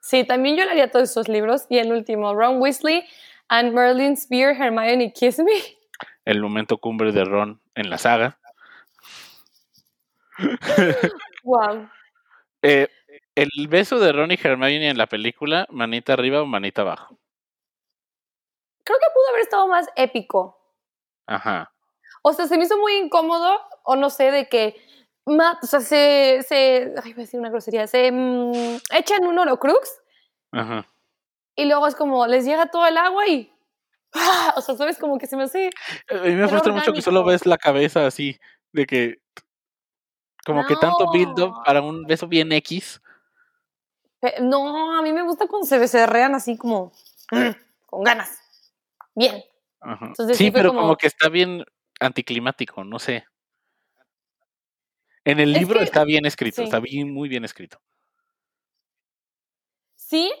[0.00, 1.66] Sí, también yo leería todos esos libros.
[1.68, 3.04] Y el último, Ron Weasley
[3.48, 5.52] and Merlin Spear, Hermione Kiss Me.
[6.24, 8.38] El momento cumbre de Ron en la saga.
[11.44, 11.90] Wow.
[12.62, 12.86] Eh,
[13.34, 17.18] el beso de Ron y Hermione en la película, manita arriba o manita abajo.
[18.84, 20.56] Creo que pudo haber estado más épico.
[21.26, 21.71] Ajá.
[22.22, 24.76] O sea, se me hizo muy incómodo, o no sé, de que.
[25.26, 26.44] ma- o sea, se.
[26.48, 27.86] se ay, voy a decir una grosería.
[27.86, 30.00] Se mm, echan un Horocrux
[30.52, 30.86] Ajá.
[31.56, 33.52] y luego es como les llega todo el agua y.
[34.14, 34.54] ¡ah!
[34.56, 35.70] O sea, sabes como que se me hace.
[36.10, 38.38] A mí me frustra mucho que solo ves la cabeza así,
[38.72, 39.18] de que
[40.44, 41.62] como que tanto build up No.
[41.64, 43.00] para un beso bien X.
[44.40, 46.92] No, a mí me gusta cuando se becerrean así como.
[47.86, 48.38] con ganas.
[49.14, 49.42] Bien.
[49.80, 50.06] Ajá.
[50.06, 50.80] Entonces, sí, pero como...
[50.82, 51.64] como- que está bien
[52.02, 53.24] anticlimático, no sé.
[55.24, 56.64] En el Es libro que- está bien escrito, sí.
[56.64, 57.80] está bien, muy bien escrito.
[59.94, 60.32] Sí,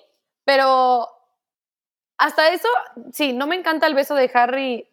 [0.44, 1.08] pero
[2.18, 2.68] hasta eso,
[3.12, 4.88] sí, no me encanta el beso de Harry,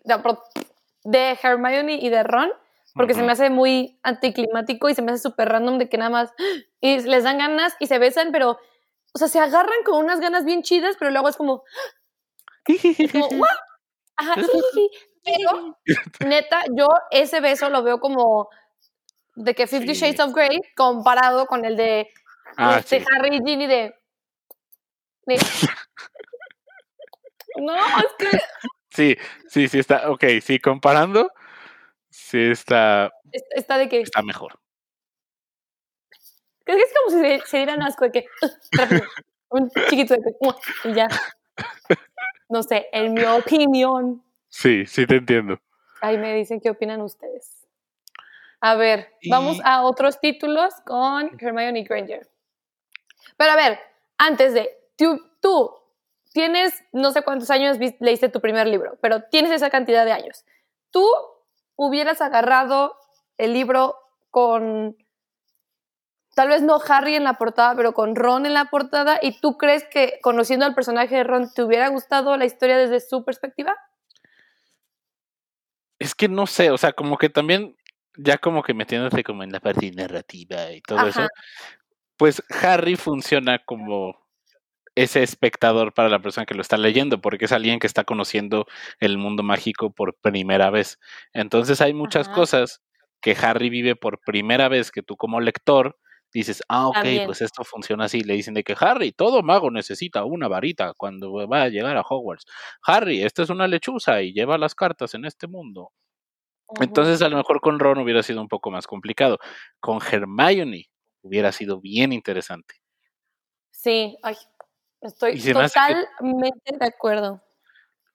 [1.03, 2.51] de, Hermione y de Ron,
[2.93, 6.09] porque se me hace muy anticlimático y se me hace súper random de que nada
[6.09, 6.33] más
[6.81, 8.59] y les dan ganas y se besan, pero,
[9.13, 11.63] o sea, se agarran con unas ganas bien chidas, pero luego es como,
[12.67, 12.83] es.
[14.17, 14.35] Ajá.
[15.37, 15.77] Pero
[16.27, 18.49] neta, yo ese beso lo veo como
[19.35, 20.01] de que Fifty Sí.
[20.01, 22.09] Shades of Grey comparado con el de
[22.57, 23.05] Ah, este sí.
[23.15, 23.95] Harry y Ginny de,
[25.25, 25.37] de-
[27.57, 28.27] no, es que
[28.91, 29.15] Sí,
[29.47, 31.31] sí, sí está, ok, sí, comparando,
[32.09, 34.59] sí está, es- está de que, está mejor.
[36.63, 38.25] creo que es como si se, se dieran asco de que,
[38.71, 39.03] rápido,
[39.49, 41.07] un chiquito de que, y ya.
[42.49, 44.23] No sé, en mi opinión.
[44.49, 45.59] Sí, sí te entiendo.
[46.01, 47.67] Ahí me dicen qué opinan ustedes.
[48.61, 52.29] A ver, vamos Y- a otros títulos con Hermione Granger.
[53.37, 53.79] Pero a ver,
[54.17, 55.71] antes de, tú, tú
[56.33, 60.45] tienes no sé cuántos años leíste tu primer libro, pero tienes esa cantidad de años.
[60.91, 61.05] ¿Tú
[61.75, 62.97] hubieras agarrado
[63.37, 63.95] el libro
[64.29, 64.97] con,
[66.35, 69.19] tal vez no Harry en la portada, pero con Ron en la portada?
[69.21, 72.99] ¿Y tú crees que conociendo al personaje de Ron te hubiera gustado la historia desde
[72.99, 73.77] su perspectiva?
[75.99, 77.75] Es que no sé, o sea, como que también,
[78.17, 81.27] ya como que metiéndose como en la parte narrativa y todo eso,
[82.17, 84.17] pues Harry funciona como
[84.95, 88.65] ese espectador para la persona que lo está leyendo, porque es alguien que está conociendo
[88.99, 90.99] el mundo mágico por primera vez.
[91.33, 92.35] Entonces hay muchas Ajá.
[92.35, 92.81] cosas
[93.21, 95.97] que Harry vive por primera vez, que tú como lector
[96.33, 97.25] dices, ah, ok, También.
[97.25, 98.21] pues esto funciona así.
[98.21, 102.01] Le dicen de que Harry, todo mago necesita una varita cuando va a llegar a
[102.01, 102.45] Hogwarts.
[102.85, 105.91] Harry, esta es una lechuza y lleva las cartas en este mundo.
[106.79, 109.39] Entonces, a lo mejor con Ron hubiera sido un poco más complicado.
[109.79, 110.85] Con Hermione
[111.23, 112.75] hubiera sido bien interesante.
[113.71, 114.35] Sí, ay,
[115.01, 117.41] estoy que- totalmente de acuerdo.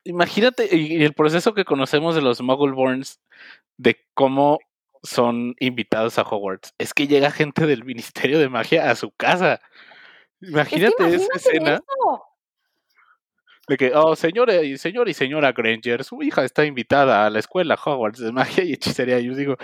[0.04, 3.20] Imagínate y el proceso que conocemos de los Muggleborns,
[3.78, 4.58] de cómo
[5.04, 6.74] son invitados a Hogwarts.
[6.78, 9.54] Es que llega gente del Ministerio de Magia a su casa.
[9.54, 9.60] Es
[10.40, 12.24] que Imagínate esa escena eso.
[13.68, 17.38] de que, oh, señora y señor y señora Granger, su hija está invitada a la
[17.38, 19.18] escuela Hogwarts de Magia y Hechicería.
[19.20, 19.56] Y yo digo,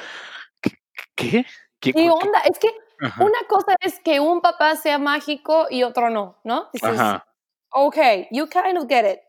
[0.61, 0.71] ¿qué?
[1.17, 1.31] ¿Qué?
[1.35, 1.45] ¿Qué-
[1.81, 2.39] ¿Qué qué- onda?
[2.41, 2.69] Es que
[3.03, 6.69] Ajá, una cosa es que un papá sea mágico y otro no, ¿no?
[6.73, 7.27] Dices, ajá.
[7.71, 7.97] ok,
[8.31, 9.21] you kind of get it.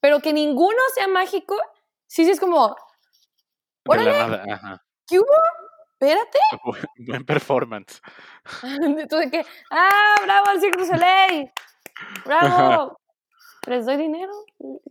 [0.00, 1.56] Pero que ninguno sea mágico,
[2.08, 2.76] sí, sí es como,
[3.86, 4.10] órale.
[4.52, 4.82] ajá.
[5.06, 5.26] ¿Qué hubo?
[5.92, 6.38] Espérate.
[6.98, 8.00] Buen- performance.
[8.80, 11.50] De que, ah, bravo al Cirque du Soleil.
[12.24, 12.98] Bravo.
[13.66, 14.32] ¿Les doy dinero?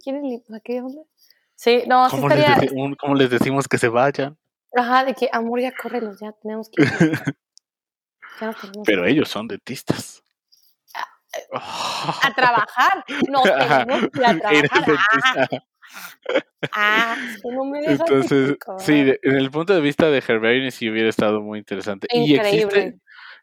[0.03, 1.01] ¿Quieren sea, ¿Qué onda?
[1.55, 2.69] Sí, no, sí ¿Cómo les, estaría.
[2.73, 4.37] un- cómo les decimos que se vayan?
[4.75, 6.89] Ajá, de que, amor, ya córrelos, ya tenemos que ir.
[8.41, 10.21] Ya tenemos que Pero ellos son dentistas.
[11.53, 13.05] a trabajar.
[13.29, 15.49] Nos Ajá, tenemos que ir a trabajar.
[15.95, 16.71] Ah, dentista.
[16.73, 20.23] ah, es que no me dejas Entonces, sí, de- en el punto de vista de
[20.25, 22.07] Hermione sí hubiera estado muy interesante.
[22.11, 22.99] Y existe, Increíble.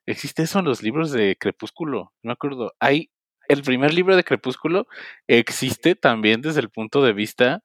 [0.07, 2.73] existe eso en los libros de Crepúsculo, no me acuerdo.
[2.81, 3.11] Hay
[3.49, 4.87] el primer libro de Crepúsculo
[5.27, 7.63] existe también desde el punto de vista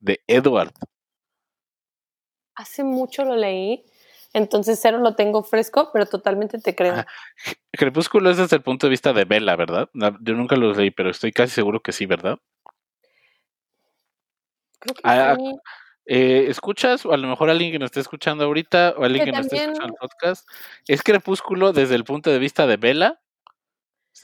[0.00, 0.72] de Edward.
[2.54, 3.84] Hace mucho lo leí,
[4.32, 6.94] entonces cero lo tengo fresco, pero totalmente te creo.
[6.94, 7.06] Ajá.
[7.72, 9.88] Crepúsculo es desde el punto de vista de Bella, ¿verdad?
[9.94, 12.38] Yo nunca los leí, pero estoy casi seguro que sí, ¿verdad?
[14.80, 15.54] Creo que Ah, sí.
[16.10, 17.04] Eh, ¿Escuchas?
[17.04, 19.46] O a lo mejor alguien que nos esté escuchando ahorita, o alguien Que que nos
[19.46, 20.48] esté también- escuchando el podcast.
[20.86, 22.76] ¿Es Crepúsculo desde el punto de vista de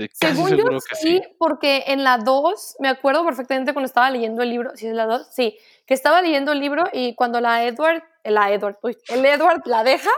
[0.09, 1.23] casi Según yo que sí, sí.
[1.38, 5.07] porque en la 2, me acuerdo perfectamente cuando estaba leyendo el libro, si es la
[5.07, 9.25] 2, sí, que estaba leyendo el libro y cuando la Edward, la Edward, uy, el
[9.25, 10.11] Edward la deja,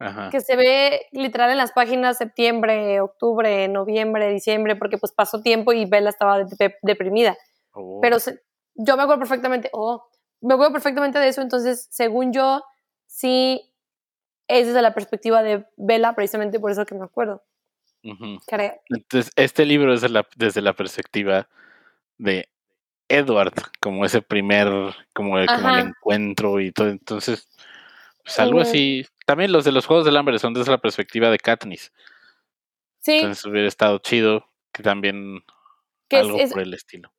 [0.00, 0.30] Ajá.
[0.30, 5.72] que se ve literal en las páginas septiembre, octubre, noviembre, diciembre, porque pues pasó tiempo
[5.72, 7.36] y Bella estaba de- de- deprimida.
[7.72, 8.00] Oh.
[8.02, 8.40] Pero se-
[8.74, 10.08] yo me acuerdo perfectamente, oh,
[10.40, 12.62] me acuerdo perfectamente de eso, entonces, según yo,
[13.06, 13.72] sí
[14.48, 17.42] es desde la perspectiva de Bella, precisamente por eso que me acuerdo,
[18.46, 18.74] creo.
[18.90, 21.48] Entonces, este libro es de la- desde la perspectiva
[22.18, 22.48] de
[23.08, 24.68] Edward, como ese primer,
[25.14, 25.88] como el, como el Ajá.
[25.88, 26.88] encuentro y todo.
[26.88, 27.48] Entonces,
[28.22, 29.06] pues algo así.
[29.26, 31.92] También los de los Juegos del Hambre son desde la perspectiva de Katniss.
[33.00, 35.44] Sí, Entonces hubiera estado chido que también
[36.08, 37.12] que es- algo es, por el estilo.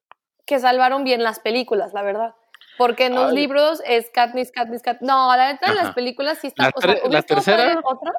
[0.46, 2.36] Que salvaron bien las películas, la verdad.
[2.78, 3.36] Porque en los Ay.
[3.38, 5.08] libros es Katniss, Katniss, Katniss.
[5.08, 6.64] No, la neta, en las películas sí está.
[6.64, 8.12] La o sea, la ¿hubiera estado padre tercera- otra?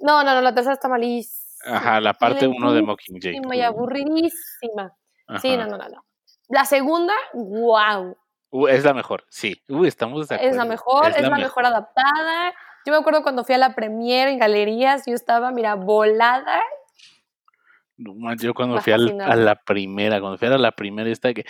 [0.00, 1.76] No, no, no, la tercera está malísima.
[1.76, 3.40] Ajá, la parte 1 de Mockingjay.
[3.52, 4.96] Y aburridísima.
[5.40, 5.64] Sí, Ajá.
[5.64, 6.04] no, no, no, no.
[6.48, 8.16] La segunda, wow.
[8.50, 9.62] Uh, es la mejor, sí.
[9.68, 10.50] Uy, estamos de acuerdo.
[10.50, 12.52] Es la mejor, es, la, mejor adaptada.
[12.84, 16.60] Yo me acuerdo cuando fui a la premiere en galerías, yo estaba, mira, volada.
[18.38, 21.44] Yo cuando fui al- a la primera, cuando fui a la primera, esta que.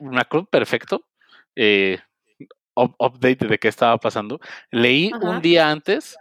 [0.00, 1.04] Me acuerdo perfecto.
[1.56, 1.98] eh,
[2.74, 4.38] up- update de qué estaba pasando.
[4.70, 5.28] Leí Ajá.
[5.30, 6.16] un día antes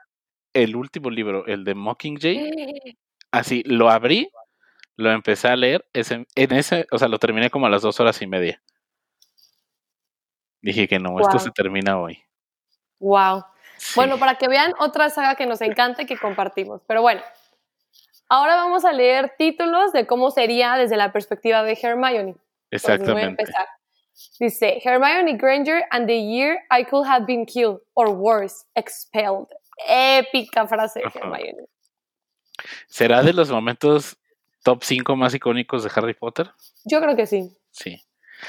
[0.53, 2.97] el último libro, el de Mockingjay.
[3.31, 4.29] Así, lo abrí,
[4.95, 5.86] lo empecé a leer.
[5.91, 8.62] Ese, en ese, o sea, lo terminé como a las dos horas y media.
[10.62, 12.23] Dije que no, esto se termina hoy.
[12.99, 13.43] Wow.
[13.77, 16.81] Sí, Bueno, para que vean otra saga que nos encanta y que compartimos.
[16.88, 17.21] Pero bueno,
[18.36, 22.36] ahora vamos a leer títulos de cómo sería desde la perspectiva de Hermione.
[22.36, 23.26] Entonces, voy a exactamente.
[23.43, 23.67] empezar.
[24.39, 29.48] Dice, Hermione Granger and the year I could have been killed, or worse, expelled.
[29.88, 31.06] Épica frase de.
[31.13, 31.65] Hermione.
[32.88, 34.17] ¿Será de los momentos
[34.63, 36.50] top 5 más icónicos de Harry Potter?
[36.86, 38.02] Yo creo que sí, Sí.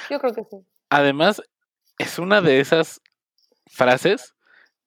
[0.08, 0.56] yo creo que sí.
[0.88, 1.42] Además,
[1.98, 3.00] es una de esas
[3.66, 4.34] frases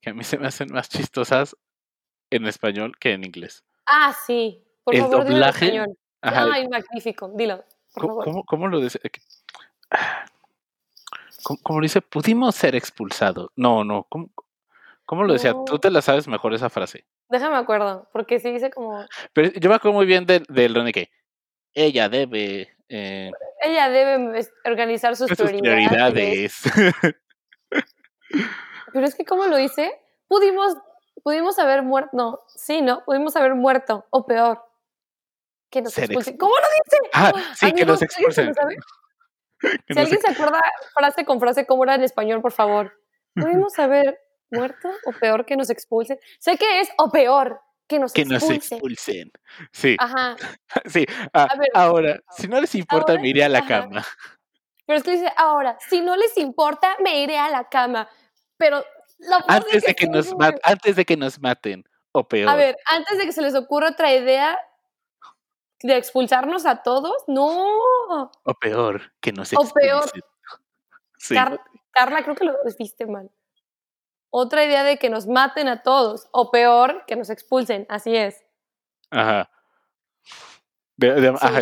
[0.02, 1.58] que a mí se me hacen más chistosas
[2.30, 3.64] en español que en inglés.
[3.86, 4.64] Ah, sí.
[4.90, 5.86] Por El favor, doblaje.
[6.22, 7.32] Ajá, Ay, magnífico.
[7.36, 8.24] Dilo, por ¿Cómo, favor.
[8.26, 9.00] cómo- cómo lo dice?
[11.44, 12.02] ¿Cómo, cómo lo dice?
[12.02, 13.50] Pudimos ser expulsados.
[13.56, 14.06] No, no.
[14.10, 14.30] ¿Cómo,
[15.06, 15.54] cómo lo decía?
[15.66, 17.06] Tú te la sabes mejor esa frase.
[17.30, 20.92] Déjame acuerdo, porque sí dice como, Pero yo me acuerdo muy bien del de, de
[20.92, 21.12] que
[21.74, 25.88] ella debe eh, ella debe organizar sus, sus prioridades.
[25.90, 26.64] prioridades.
[28.94, 29.92] Pero es que, ¿cómo lo dice?
[30.28, 30.76] Pudimos,
[31.24, 33.04] pudimos haber muerto, no, sí, ¿no?
[33.06, 34.64] Pudimos haber muerto, o peor,
[35.70, 36.38] que nos expulsen.
[36.38, 37.10] ¿Cómo lo dice?
[37.14, 38.80] Ah, sí, que Amigos, los ¿alguien se lo expulsen.
[39.62, 40.62] Que Si nos alguien se acuerda
[40.94, 42.98] frase con frase cómo era en español, por favor.
[43.36, 44.18] Pudimos haber
[44.50, 46.18] muerto o peor que nos expulsen.
[46.40, 49.32] Sé que es o peor que nos Que nos expulsen.
[49.74, 50.38] Sí, Ajá.
[50.86, 51.06] sí.
[51.34, 53.68] Ah, ver, ahora, si no les importa, ahora, me iré a la ajá.
[53.82, 54.06] cama.
[54.86, 58.10] Pero es que dice, ahora, si no les importa, me iré a la cama.
[58.58, 58.84] Pero
[59.20, 61.84] la Antes de que está nos maten, antes de que nos maten.
[62.12, 62.50] O peor.
[62.50, 64.58] A ver, antes de que se les ocurra otra idea
[65.82, 68.32] de expulsarnos a todos, no.
[68.44, 70.04] O peor, que nos O peor.
[70.04, 70.22] expulsen.
[71.18, 71.36] Sí.
[71.36, 71.60] Car-
[71.92, 73.30] Carla, creo que lo viste mal.
[74.30, 78.44] Otra idea de que nos maten a todos, o peor, que nos expulsen, así es.
[79.10, 79.50] Ajá.
[80.98, 81.38] De- de- Sí.
[81.42, 81.60] ajá.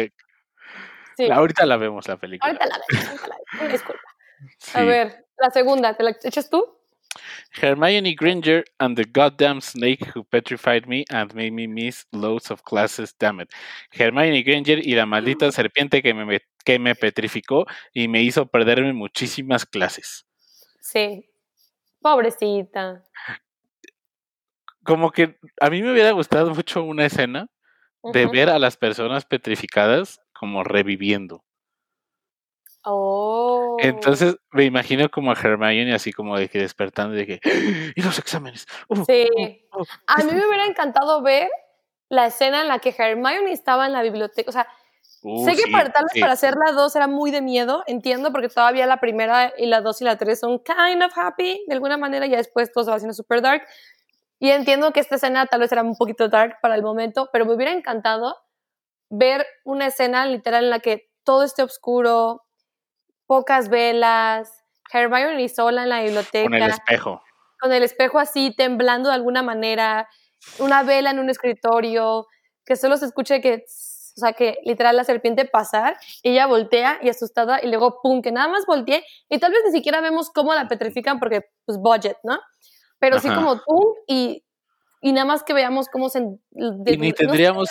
[1.16, 1.32] Sí.
[1.32, 2.48] Ahorita la vemos la película.
[2.52, 3.72] Ahorita la vemos, ahorita la vemos.
[3.72, 4.02] Disculpa.
[4.76, 6.77] A ver, la segunda, ¿te la echas tú?
[7.52, 12.64] Hermione Granger and the goddamn snake who petrified me and made me miss loads of
[12.64, 13.50] classes, damn it.
[13.92, 18.94] Hermione Granger y la maldita serpiente que me, que me petrificó y me hizo perderme
[18.94, 20.26] muchísimas clases.
[20.82, 21.30] Sí.
[22.02, 23.04] Pobrecita.
[24.84, 27.48] Como que a mí me hubiera gustado mucho una escena
[28.04, 31.44] de ver a las personas petrificadas como reviviendo.
[32.86, 33.57] Oh.
[33.80, 37.40] Entonces me imagino como a Hermione así como de que despertando de que
[37.96, 38.66] y los exámenes.
[38.88, 39.28] Uh, Sí.
[39.74, 41.50] uh, uh, A mí esto- me hubiera encantado ver
[42.10, 44.50] la escena en la que Hermione estaba en la biblioteca.
[44.50, 44.68] O sea,
[45.24, 46.20] uh, sé que sí, para tal vez sí.
[46.22, 49.82] para hacer la 2 era muy de miedo, entiendo, porque todavía la primera y la
[49.82, 52.90] 2 y la 3 son kind of happy, de alguna manera, ya después todo se
[52.92, 53.64] va haciendo super dark.
[54.40, 57.46] Y entiendo que esta escena tal vez era un poquito dark para el momento, pero
[57.46, 58.36] me hubiera encantado
[59.10, 62.44] ver una escena literal en la que todo esté oscuro,
[63.28, 67.22] pocas velas, Hermione sola en la biblioteca con el espejo.
[67.60, 70.08] con el espejo así temblando de alguna manera,
[70.60, 72.26] una vela en un escritorio,
[72.66, 77.00] que solo se escuche que, o sea, que literal la serpiente pasar, y ella voltea
[77.02, 80.30] y asustada, y luego pum, que nada más voltee, y tal vez ni siquiera vemos
[80.30, 82.40] cómo la petrifican porque, pues, budget, ¿no?
[83.00, 84.44] Pero sí como pum, y,
[85.02, 86.22] y nada más que veamos cómo se...
[86.52, 87.70] de- Y ni no tendríamos-.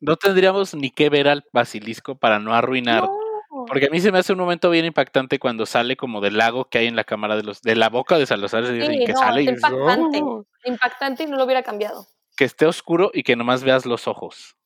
[0.00, 3.02] No tendríamos ni que ver al basilisco para no arruinar.
[3.04, 3.23] No.
[3.66, 6.66] Porque a mí se me hace un momento bien impactante cuando sale como del lago
[6.68, 9.12] que hay en la cámara de los, de la boca de Salazar y Sí, que
[9.12, 10.44] no, sale y impactante, "Oh".
[10.64, 12.06] impactante y no lo hubiera cambiado.
[12.36, 14.56] que esté oscuro y que nomás veas los ojos.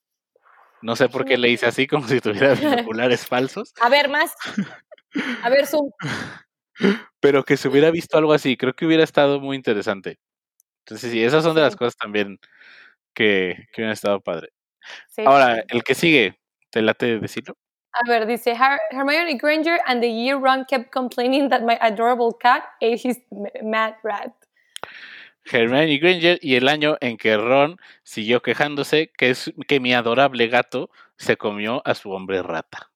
[0.80, 2.54] No sé por qué le hice así, como si tuviera
[2.88, 4.32] binoculares falsos, A ver, más.
[5.42, 5.90] A ver, Zoom.
[7.20, 10.18] pero que se hubiera visto algo así, creo que hubiera estado muy interesante.
[10.86, 11.78] Entonces, sí, esas son de las Sí.
[11.78, 12.38] cosas también
[13.14, 14.48] que, que hubieran estado padre.
[15.08, 15.22] Sí.
[15.26, 16.38] Ahora, el que sigue,
[16.70, 17.56] ¿te late decirlo?
[18.00, 22.32] A ver, dice Har- Hermione Granger and the year Ron kept complaining that my adorable
[22.38, 23.18] cat ate his
[23.62, 24.32] mad rat.
[25.50, 30.46] Hermione Granger y el año en que Ron siguió quejándose que, es, que mi adorable
[30.48, 32.90] gato se comió a su hombre rata.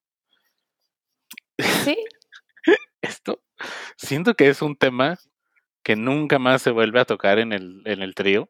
[1.59, 1.97] Sí,
[3.03, 3.41] Esto
[3.97, 5.19] siento que es un tema
[5.83, 8.49] que nunca más se vuelve a tocar en el, en el trío.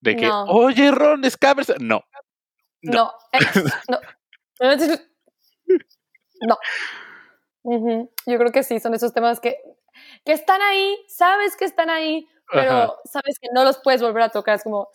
[0.00, 0.44] De que, No.
[0.44, 1.74] oye, Ron, Scabbers.
[1.80, 2.02] No,
[2.82, 2.92] No.
[2.92, 3.38] no, eh,
[3.88, 3.98] no.
[6.42, 6.58] No.
[8.26, 9.56] Yo creo que sí, son esos temas que,
[10.24, 12.92] que están ahí, sabes que están ahí, pero Ajá.
[13.04, 14.56] sabes que no los puedes volver a tocar.
[14.56, 14.88] Es como.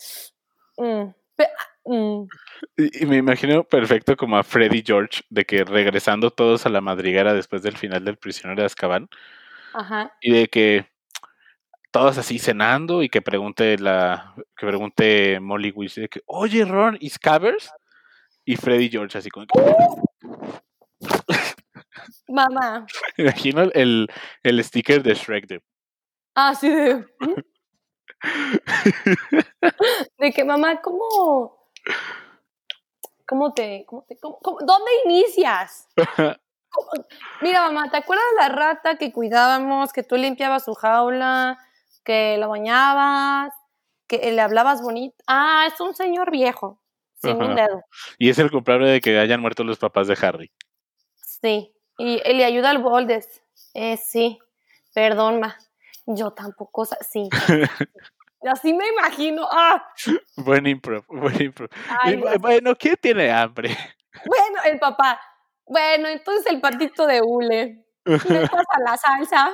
[0.77, 1.49] mm, pe-
[1.85, 2.23] mm,
[2.77, 6.81] Y, y me imagino perfecto como a Freddy George, de que regresando todos a la
[6.81, 9.07] madriguera después del final del prisionero de Azkaban,
[9.73, 10.11] ajá.
[10.21, 10.87] y de que
[11.91, 16.97] todos así cenando y que pregunte la que pregunte Molly Weasley de que oye Ron
[16.99, 17.71] y Scabbers
[18.43, 19.53] y Freddy George así como que,
[22.27, 22.85] Mamá.
[23.17, 24.07] me imagino el,
[24.43, 25.61] el sticker de Shrek de
[26.35, 27.05] Ah, sí, de.
[30.17, 31.69] De que, mamá, ¿cómo.
[33.27, 33.85] ¿Cómo te.
[33.87, 35.87] Cómo te cómo- cómo- ¿Dónde inicias?
[37.41, 41.57] Mira, mamá, ¿te acuerdas la rata que cuidábamos, que tú limpiabas su jaula,
[42.03, 43.53] que la bañabas,
[44.07, 45.15] que le hablabas bonito?
[45.27, 46.81] Ah, es un señor viejo,
[47.21, 47.81] sin un dedo.
[48.17, 50.51] y es el culpable de que hayan muerto los papás de Harry.
[51.41, 51.73] Sí.
[51.97, 53.41] Y él le ayuda al Boldes.
[53.73, 54.39] Eh, sí.
[54.93, 55.57] Perdón, ma.
[56.05, 57.29] Yo tampoco, sí.
[58.47, 59.47] Así me imagino.
[59.51, 59.83] Ah,
[60.37, 61.69] Buen improv, buen improv.
[62.01, 63.75] ay, Y, bueno, ¿quién tiene hambre?
[64.25, 65.19] Bueno, el papá.
[65.65, 67.83] Bueno, entonces el patito de hule.
[68.05, 69.51] ¿Le pasa la salsa?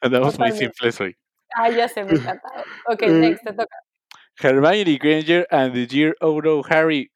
[0.00, 1.16] Andamos muy simples hoy.
[1.56, 2.48] Ay, ya se me encanta.
[2.86, 3.76] Ok, Eh, next, te toca.
[4.40, 7.10] Hermione Granger and the Dear Odo Harry.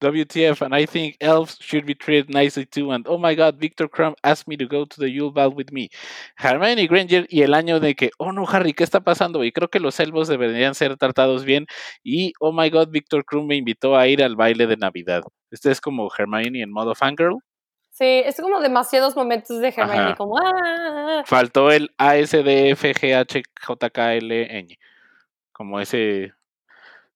[0.00, 2.90] WTF, and I think elves should be treated nicely too.
[2.90, 5.70] And oh my god, Victor Crumb asked me to go to the Yule Ball with
[5.72, 5.88] me.
[6.36, 9.44] Hermione Granger y el año de que, oh no, Harry, ¿qué está pasando?
[9.44, 11.66] Y creo que los elfos deberían ser tratados bien.
[12.02, 15.22] Y oh my god, Victor Crumb me invitó a ir al baile de Navidad.
[15.50, 17.36] Este es como Hermione en modo fangirl.
[17.90, 20.14] Sí, es como demasiados momentos de Hermione, Ajá.
[20.14, 21.22] como ¡ah!
[21.26, 24.68] Faltó el ASDFGHJKLN.
[25.52, 26.32] Como ese.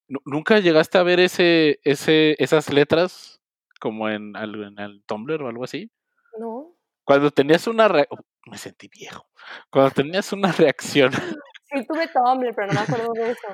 [0.09, 3.41] Nu- ¿Nunca llegaste a ver ese, ese, esas letras
[3.81, 5.91] como en, en el Tumblr o algo así?
[6.39, 6.75] No.
[7.05, 8.19] Cuando tenías una re- oh,
[8.51, 9.27] me sentí viejo.
[9.71, 11.11] Cuando tenías una reacción,
[11.71, 13.49] Sí, tuve Tumblr, pero no me acuerdo de eso.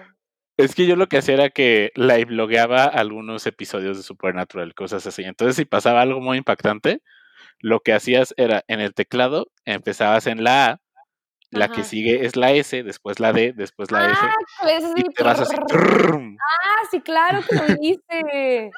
[0.57, 5.07] es que yo lo que hacía era que live blogueaba algunos episodios de Supernatural, cosas
[5.07, 5.23] así.
[5.23, 7.03] Entonces, si pasaba algo muy impactante,
[7.61, 10.81] lo que hacías era en el teclado, empezabas en la A,
[11.51, 15.01] la que sigue es la S, después la D, después la F, Ah, pues y
[15.01, 15.57] sí, te vas así.
[15.57, 18.71] Ah, sí, claro que lo hice.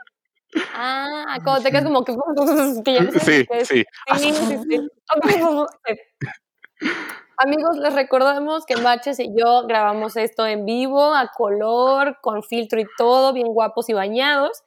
[0.75, 2.13] Ah, cuando te quedas como que,
[3.21, 3.85] Sí, sí.
[4.17, 4.87] Sí, sí.
[7.39, 12.81] Amigos, les recordamos que Matches y yo grabamos esto en vivo, a color, con filtro
[12.81, 14.63] y todo, bien guapos y bañados.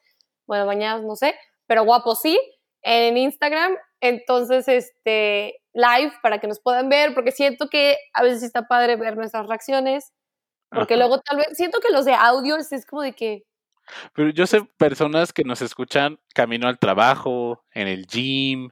[0.48, 1.36] Bueno, bañados no sé,
[1.68, 2.40] pero guapos sí,
[2.82, 3.76] en Instagram.
[4.02, 8.96] Entonces, este, live para que nos puedan ver, porque siento que a veces está padre
[8.96, 10.14] ver nuestras reacciones,
[10.72, 11.02] porque Ajá.
[11.08, 13.44] luego tal vez, siento que los de audio es, como de que,
[14.14, 18.70] Pero yo sé personas que nos escuchan camino al trabajo, en el gym,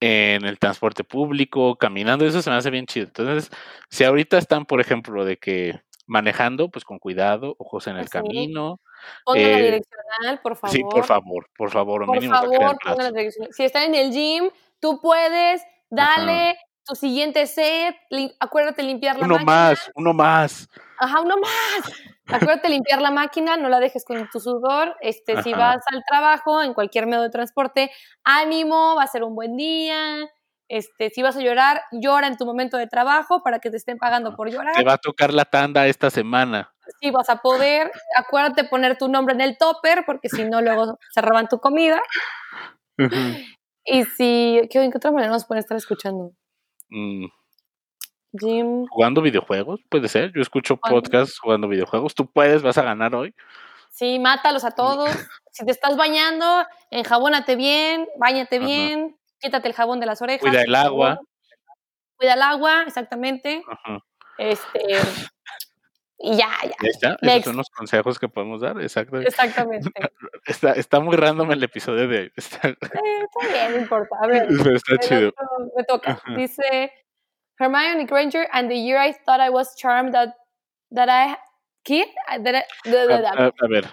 [0.00, 3.06] en el transporte público, caminando, eso se me hace bien chido.
[3.06, 3.50] Entonces,
[3.90, 8.80] si ahorita están, por ejemplo, de que manejando, pues con cuidado, ojos en el camino.
[9.24, 10.76] Pongan la Eh, direccional, por favor.
[10.76, 13.52] Sí, por favor, por favor, Por mínimo favor, pongan la direccional.
[13.52, 19.24] Si están en el gym, tú puedes, dale tu siguiente set, lim- acuérdate limpiar la
[19.26, 19.52] Uno máquina.
[19.52, 20.68] más, uno más.
[20.98, 21.92] Ajá, uno más.
[22.26, 24.96] Acuérdate limpiar la máquina, no la dejes con tu sudor.
[25.00, 27.90] Este, si vas al trabajo, en cualquier medio de transporte,
[28.24, 30.28] ánimo, va a ser un buen día.
[30.68, 33.96] Este, si vas a llorar, llora en tu momento de trabajo para que te estén
[33.96, 34.74] pagando por llorar.
[34.74, 36.70] Te va a tocar la tanda esta semana.
[37.00, 40.98] Si vas a poder, acuérdate poner tu nombre en el topper, porque si no, luego
[41.10, 42.02] se roban tu comida.
[43.84, 46.32] Y si, ¿qué, ¿en qué otra manera nos pueden estar escuchando?
[46.90, 47.26] Mm,
[48.38, 48.86] Jim.
[48.90, 50.32] jugando videojuegos, puede ser.
[50.34, 52.14] Yo escucho podcasts jugando videojuegos.
[52.14, 53.34] Tú puedes, vas a ganar hoy.
[53.90, 55.10] Sí, mátalos a todos.
[55.50, 56.44] Si te estás bañando,
[56.90, 60.40] enjabónate bien, bañate bien, quítate el jabón de las orejas.
[60.48, 61.20] Cuida el agua.
[62.16, 63.62] Cuida el agua, exactamente.
[63.68, 63.98] Ajá.
[64.38, 64.80] Este.
[66.20, 66.74] Y ya, ya.
[66.82, 67.16] Ya está.
[67.22, 68.80] Esos son los consejos que podemos dar.
[68.80, 69.18] Exacto.
[69.20, 69.88] Exactamente.
[70.46, 72.32] Está, está muy random el episodio de hoy.
[72.34, 74.16] Está, Eh, está bien, no importa.
[74.22, 75.28] A ver, pero está chido.
[75.28, 76.22] otro me toca.
[76.36, 76.90] Dice
[77.58, 80.34] Hermione Granger, and the year I thought I was charmed that,
[80.94, 81.36] that I.
[81.84, 82.06] ¿Qué?
[82.42, 82.64] That I-.
[82.90, 83.84] A, a- a ver.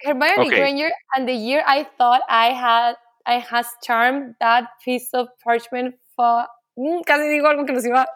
[0.00, 0.48] Hermione Ok.
[0.50, 2.94] Granger, and the year I thought I had
[3.26, 8.06] I has charmed that piece of parchment for Mm, casi digo algo que nos iba.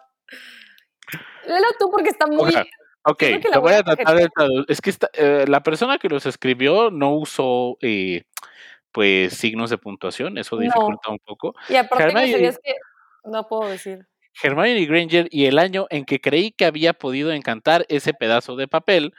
[1.47, 2.39] Léelo tú porque está muy.
[2.43, 2.65] Oiga,
[3.09, 4.65] Ok, que lo voy a tratar de traducir.
[4.69, 8.25] Es que esta- eh, la persona que los escribió no usó eh,
[8.93, 10.63] pues signos de puntuación, eso No.
[10.63, 11.55] dificulta un poco.
[11.69, 12.75] Y aparte, Hermione- groserías que
[13.25, 14.07] no puedo decir.
[14.43, 18.67] Hermione Granger y el año en que creí que había podido encantar ese pedazo de
[18.69, 19.13] papel,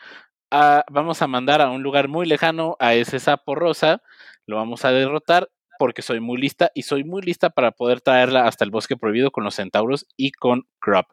[0.52, 4.02] ah, vamos a mandar a un lugar muy lejano a ese sapo rosa,
[4.48, 5.48] lo vamos a derrotar
[5.78, 9.32] porque soy muy lista y soy muy lista para poder traerla hasta el bosque prohibido
[9.32, 11.08] con los centauros y con Crop.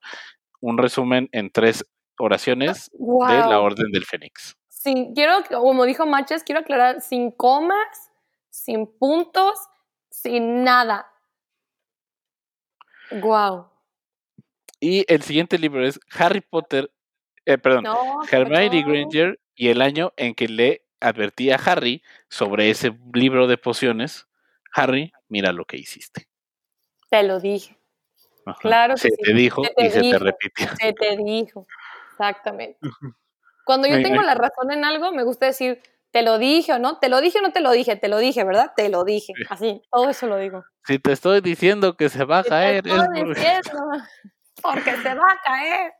[0.60, 1.84] Un resumen en tres
[2.18, 3.28] oraciones Wow.
[3.28, 4.56] de la Orden del Fénix.
[4.68, 8.10] Sin, quiero, como dijo Machas, quiero aclarar, sin comas,
[8.50, 9.54] sin puntos,
[10.10, 11.06] sin nada.
[13.10, 13.68] Wow.
[14.80, 16.90] Y el siguiente libro es Harry Potter,
[17.46, 18.82] eh, perdón, No, Hermione.
[18.82, 24.26] Granger y el año en que le advertí a Harry sobre ese libro de pociones.
[24.74, 26.26] Harry, mira lo que hiciste.
[27.10, 27.78] Te lo dije.
[28.46, 28.58] Ajá.
[28.60, 29.16] Claro que se sí.
[29.22, 30.66] te dijo Se te y se te repitió.
[30.78, 31.66] Se te dijo.
[32.12, 32.78] Exactamente.
[33.64, 36.98] Cuando yo tengo la razón en algo, me gusta decir, te lo dije o no,
[36.98, 38.72] te lo dije o no te lo dije, te lo dije, ¿verdad?
[38.76, 39.32] Te lo dije.
[39.36, 39.44] Sí.
[39.48, 40.64] Así, todo eso lo digo.
[40.86, 43.80] Si te estoy diciendo que se va a te caer, es estoy porque- diciendo,
[44.62, 45.92] porque se va a caer.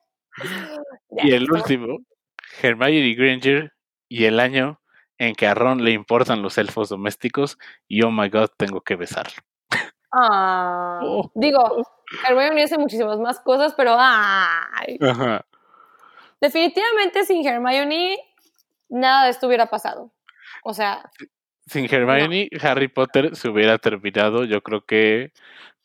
[1.23, 1.99] Y el último,
[2.63, 3.73] Hermione Granger
[4.09, 4.81] y el año
[5.29, 7.59] en que a Ron le importan los elfos domésticos
[7.89, 9.35] y oh my god, tengo que besarlo.
[10.13, 11.31] Ah, Oh.
[11.35, 11.83] Digo,
[12.29, 15.45] Hermione hace muchísimas más cosas, pero ay, Ajá.
[16.41, 18.19] definitivamente sin Hermione
[18.89, 20.13] nada de esto hubiera pasado.
[20.63, 21.11] O sea,
[21.67, 25.33] Sin Hermione, Harry Potter se hubiera terminado, yo creo que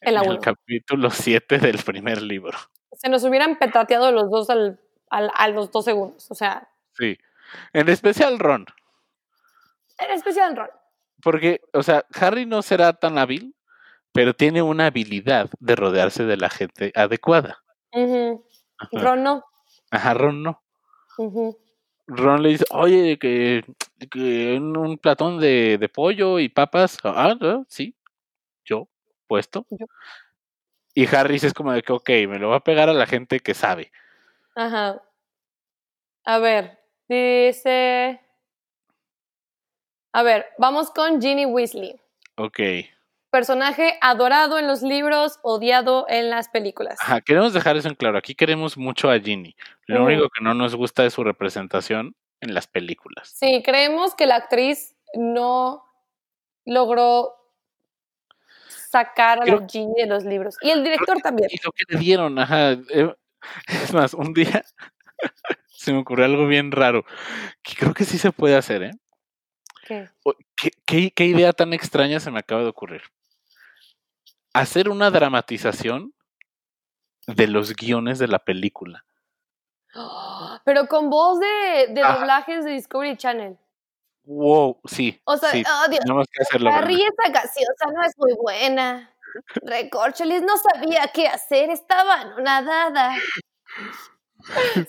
[0.02, 2.58] En la el capítulo 7 del primer libro.
[2.94, 4.80] se nos hubieran petateado los dos al,
[5.10, 6.30] al- a los dos segundos.
[6.30, 7.18] O sea, Sí.
[7.74, 8.66] En especial Ron.
[10.00, 10.70] En especial Ron.
[11.22, 13.56] Porque, o sea, Harry no será tan hábil,
[14.14, 17.64] pero tiene una habilidad de rodearse de la gente adecuada.
[18.92, 19.44] Ron no.
[19.92, 20.64] Ajá, Ron no.
[22.08, 23.64] Ron le dice, oye, que,
[24.10, 26.98] que un, un platón de, de pollo y papas.
[27.04, 27.96] Ah, no, sí,
[28.66, 28.88] yo.
[29.28, 29.66] puesto.
[29.70, 29.86] Yo-
[30.96, 33.40] Y Harris es como de que, ok, me lo va a pegar a la gente
[33.42, 33.92] que sabe.
[34.56, 35.02] Ajá.
[36.26, 38.20] A ver, dice.
[40.12, 42.00] A ver, vamos con Ginny Weasley.
[42.36, 42.60] Ok.
[43.32, 46.98] Personaje adorado en los libros, odiado en las películas.
[47.00, 48.18] Ajá, queremos dejar eso en claro.
[48.18, 49.56] Aquí queremos mucho a Ginny.
[49.86, 53.30] Lo único que no nos gusta es su representación en las películas.
[53.36, 55.86] Sí, creemos que la actriz no
[56.66, 57.36] logró
[58.68, 60.56] sacar a Creo- la Ginny de los libros.
[60.62, 61.50] Y el director también.
[61.52, 62.72] Y lo que le dieron, ajá.
[62.72, 63.14] eh,
[63.68, 64.64] Es más, un día
[65.68, 67.06] se me ocurrió algo bien raro.
[67.62, 68.92] Que creo que sí se puede hacer, ¿eh?
[69.90, 70.08] ¿Qué?
[70.24, 73.02] O- ¿Qué, qué, qué idea tan extraña se me acaba de ocurrir?
[74.54, 76.14] Hacer una dramatización
[77.26, 79.04] de los guiones de la película.
[80.64, 83.58] Pero con voz de, doblajes de Discovery Channel.
[84.26, 85.20] Wow, sí.
[85.24, 86.70] O sea, sí, oh, Dios, tenemos que hacerlo.
[86.72, 89.12] Harry, esa gaseosa no es muy buena.
[89.64, 93.16] Recorcholis no sabía qué hacer, estaba anonadada.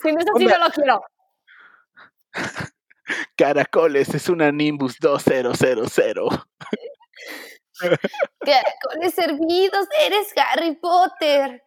[0.01, 1.01] Si no es así, no lo quiero.
[3.35, 5.53] Caracoles es una Nimbus 2000.
[8.39, 11.63] Caracoles servidos, eres Harry Potter.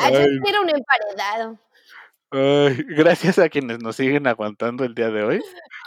[0.00, 0.40] Ah, yo Ay.
[0.42, 1.58] quiero un emparedado.
[2.32, 5.42] Ay, gracias a quienes nos siguen aguantando el día de hoy.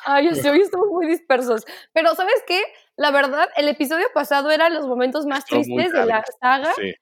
[0.06, 1.66] Ay, yo sé, hoy estamos muy dispersos.
[1.94, 2.62] Pero, ¿sabes qué?
[2.98, 6.74] La verdad, el episodio pasado eran los momentos más Estuvo tristes de la saga.
[6.76, 6.94] Sí,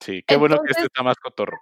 [0.00, 0.24] sí.
[0.26, 1.58] Qué bueno que este está más cotorro.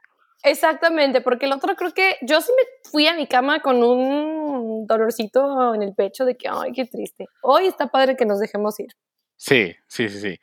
[0.47, 4.87] Exactamente, porque el otro creo que yo sí me fui a mi cama con un
[4.87, 7.27] dolorcito en el pecho de que, ay, qué triste.
[7.43, 8.89] Hoy está padre que nos dejemos ir.
[9.37, 10.41] Sí, sí, sí, sí.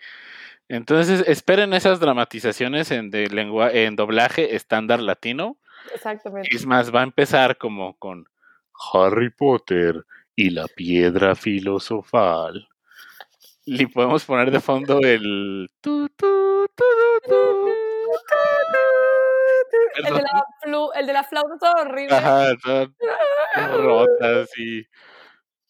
[0.67, 5.57] Entonces, esperen esas dramatizaciones en, de lengua, en doblaje estándar latino.
[5.93, 6.49] Exactamente.
[6.51, 8.25] Es más, va a empezar como con
[8.93, 10.03] Harry Potter
[10.35, 12.67] y la piedra filosofal.
[13.65, 15.69] Y podemos poner de fondo el...
[15.79, 16.27] tu, tu,
[19.95, 22.15] El de, la flu- el de la flauta todo horrible.
[22.15, 22.53] Ajá,
[23.77, 24.85] rotas y...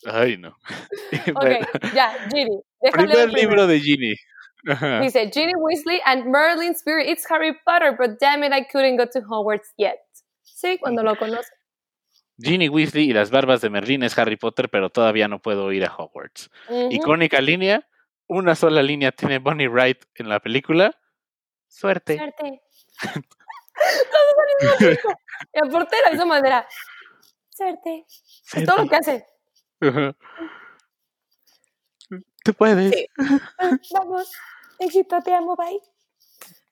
[0.06, 0.56] Ay, no.
[1.12, 2.60] Ok, bueno, ya, Ginny.
[2.92, 4.14] Primer libro de Ginny.
[4.68, 5.00] Ajá.
[5.02, 9.06] Dice, Ginny Weasley and Merlin Spirit, it's Harry Potter, but damn it, I couldn't go
[9.06, 10.00] to Hogwarts yet.
[10.44, 11.50] Sí, cuando lo conoce.
[12.40, 15.86] Ginny Weasley y las barbas de Merlín es Harry Potter, pero todavía no puedo ir
[15.86, 16.50] a Hogwarts.
[16.90, 17.88] Icónica línea,
[18.28, 20.98] una sola línea tiene Bonnie Wright en la película.
[21.68, 22.18] Suerte.
[22.18, 22.62] Suerte.
[24.12, 25.20] Todos al mismo tiempo.
[25.54, 26.68] Y aparte de la misma manera.
[27.50, 28.06] Suerte.
[28.54, 29.26] Es todo lo que hace.
[29.82, 30.16] Ajá.
[32.44, 32.94] Tú puedes.
[32.94, 33.08] Sí.
[33.94, 34.32] Vamos.
[34.80, 35.80] Éxito, te amo, bye.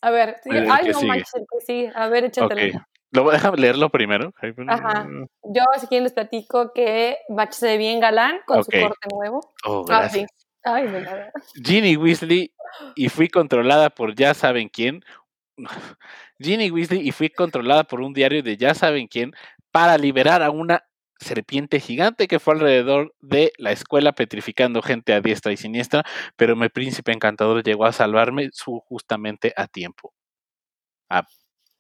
[0.01, 1.07] A ver, sí, El ay, que no sigue.
[1.07, 1.91] manches, el que sigue.
[1.95, 2.77] A ver, échatelo.
[2.77, 2.83] Ok.
[3.13, 4.33] Lo voy a dejar leerlo primero.
[4.67, 5.05] Ajá.
[5.43, 9.41] Yo, si quieren, les platico que Bach se ve bien galán con su corte nuevo.
[9.65, 10.29] Oh, Ah, gracias.
[10.29, 10.45] sí.
[10.63, 11.03] Ay, me
[11.65, 12.53] Ginny Weasley
[12.95, 15.03] y fui controlada por ya saben quién.
[16.39, 19.33] Ginny Weasley y fui controlada por un diario de ya saben quién
[19.71, 20.83] para liberar a una
[21.19, 26.03] serpiente gigante que fue alrededor de la escuela petrificando gente a diestra y siniestra,
[26.35, 30.13] pero mi príncipe encantador llegó a salvarme su justamente a tiempo.
[31.09, 31.25] Ah,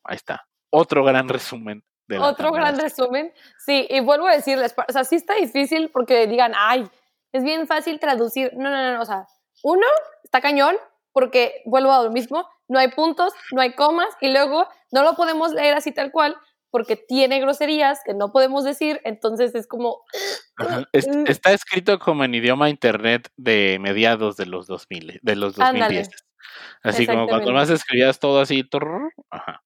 [0.03, 0.47] ahí está.
[0.69, 3.33] Otro gran resumen de la Otro gran resumen.
[3.57, 6.87] Sí, y vuelvo a decirles, o sea, sí está difícil porque digan, ay,
[7.33, 8.51] es bien fácil traducir.
[8.53, 9.25] No, no, no, no, o sea,
[9.63, 9.87] uno,
[10.23, 10.75] está cañón
[11.13, 15.15] porque vuelvo a lo mismo, no hay puntos, no hay comas y luego no lo
[15.15, 16.35] podemos leer así tal cual
[16.69, 20.03] porque tiene groserías que no podemos decir, entonces es como,
[20.57, 20.85] Ajá.
[20.93, 21.25] Es- Mm.
[21.27, 25.95] está escrito como en idioma internet de mediados de los 2000, de los Ándale.
[26.03, 26.09] 2010.
[26.83, 28.63] Así como cuando más escribías todo así.
[28.63, 29.63] turr, ajá.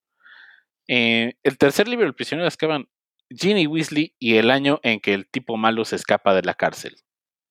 [0.88, 2.88] Eh, el tercer libro, El prisionero de Azkaban,
[3.30, 6.96] Ginny Weasley y el año en que el tipo malo se escapa de la cárcel.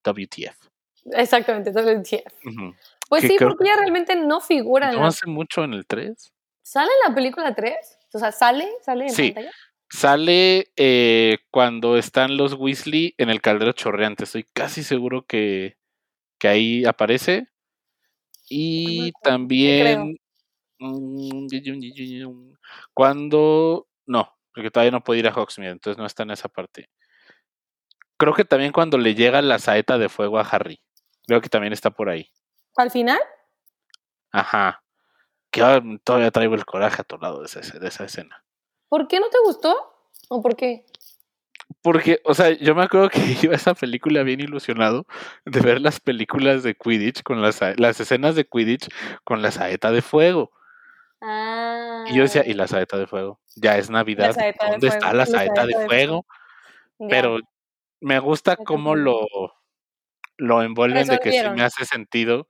[0.04, 0.56] WTF.
[1.12, 2.22] exactamente, decía.
[2.44, 2.74] Ujú.
[3.08, 5.08] Pues sí, porque ella realmente no figura en ¿No la...
[5.08, 6.32] hace mucho en el 3?
[6.62, 7.74] ¿Sale en la película 3?
[8.14, 8.68] O sea, ¿sale?
[8.82, 9.32] ¿Sale en Sí.
[9.32, 9.52] pantalla?
[9.90, 14.24] Sale eh, cuando están los Weasley en el caldero chorreante.
[14.24, 15.76] Estoy casi seguro que,
[16.38, 17.48] que ahí aparece.
[18.48, 20.16] Y también.
[20.78, 21.46] mm,
[22.92, 23.86] Cuando.
[24.06, 26.88] No, porque todavía no puede ir a Hogsmeade, entonces no está en esa parte.
[28.16, 30.80] Creo que también cuando le llega la saeta de fuego a Harry.
[31.26, 32.30] Creo que también está por ahí.
[32.76, 33.20] ¿Al final?
[34.32, 34.82] Ajá.
[35.50, 38.44] Que ahora todavía traigo el coraje atorado de esa, de esa escena.
[38.88, 39.74] ¿Por qué no te gustó?
[40.28, 40.84] ¿O por qué?
[41.82, 45.06] Porque, o sea, yo me acuerdo que iba a esa película bien ilusionado
[45.44, 48.88] de ver las películas de Quidditch con las, las escenas de Quidditch
[49.22, 50.50] con la saeta de fuego.
[51.20, 52.04] Ah.
[52.08, 53.40] Y yo decía, ¿y la saeta de fuego?
[53.56, 54.34] Ya es Navidad.
[54.70, 56.26] ¿Dónde está la la saeta de fuego?
[57.08, 57.38] Pero
[58.00, 59.26] me gusta cómo lo,
[60.36, 62.48] lo envuelven de que sí me hace sentido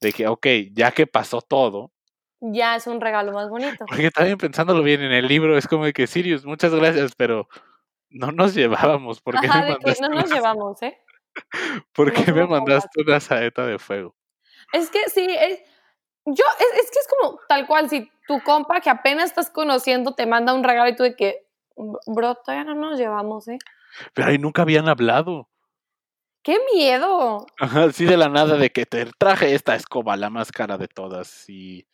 [0.00, 1.92] de que, ok, ya que pasó todo,
[2.40, 3.84] Ya es un regalo más bonito.
[3.88, 7.48] porque también pensándolo bien en el libro, es como de que Sirius, muchas gracias, pero
[8.10, 9.20] no nos llevábamos.
[9.20, 10.98] ¿Por qué Ajá, me mandaste, no nos una, llevamos, ¿eh?
[11.94, 14.14] ¿por no qué me mandaste una saeta de fuego?
[14.72, 15.60] Es que sí, es,
[16.26, 20.14] yo, es, es que es como tal cual, si tu compa que apenas estás conociendo
[20.14, 21.46] te manda un regalo y tú de que,
[22.06, 23.58] bro, todavía no nos llevamos, ¿eh?
[24.14, 25.48] Pero ahí nunca habían hablado.
[26.46, 27.44] ¡Qué miedo!
[27.58, 30.86] Ajá, así de la nada de que te traje esta escoba, la más cara de
[30.86, 31.44] todas.
[31.48, 31.88] Y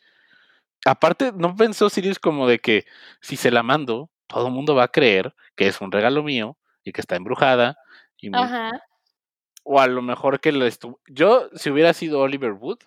[0.84, 2.84] aparte, no pensó Sirius como de que
[3.22, 6.58] si se la mando, todo el mundo va a creer que es un regalo mío
[6.84, 7.78] y que está embrujada.
[8.18, 8.70] Y me- Ajá.
[9.64, 11.00] o a lo mejor que lo estuvo.
[11.08, 12.80] Yo, si hubiera sido Oliver Wood,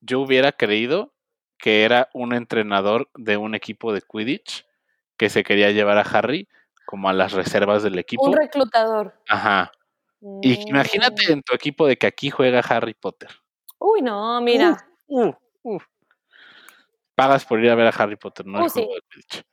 [0.00, 1.14] yo hubiera creído
[1.56, 4.66] que era un entrenador de un equipo de Quidditch
[5.16, 6.48] que se quería llevar a Harry
[6.84, 8.24] como a las reservas del equipo.
[8.24, 9.14] Un reclutador.
[9.28, 9.70] Ajá.
[10.42, 11.32] Y imagínate Mm.
[11.32, 13.30] en tu equipo de que aquí juega Harry Potter.
[13.78, 14.76] Uy, no, mira.
[15.06, 15.78] Uh, uh.
[17.14, 18.80] Pagas por ir a ver a Harry Potter, no el sí.
[18.82, 19.44] juego de.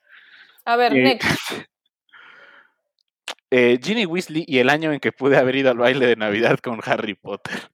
[0.65, 1.27] A ver, Eh, next.
[3.51, 6.59] eh, Ginny Weasley y el año en que pude haber ido al baile de Navidad
[6.59, 7.69] con Harry Potter.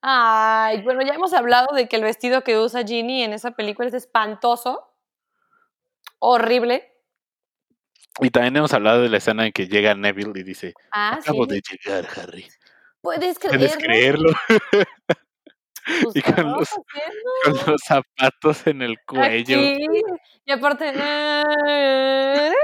[0.00, 3.88] Ay, bueno, ya hemos hablado de que el vestido que usa Ginny en esa película
[3.88, 4.84] es espantoso.
[6.20, 6.92] Horrible.
[8.20, 11.44] Y también hemos hablado de la escena en que llega Neville y dice, Ah, acabo
[11.44, 11.50] sí.
[11.54, 12.46] de llegar, Harry.
[13.00, 14.32] ¿Puedes ¿Puedes creerlo?
[14.38, 14.86] creerlo?
[16.02, 17.30] Pues, Y ¿qué con los- haciendo?
[17.64, 19.58] Con los zapatos en el cuello.
[19.58, 19.86] Aquí.
[20.44, 20.92] Y aparte.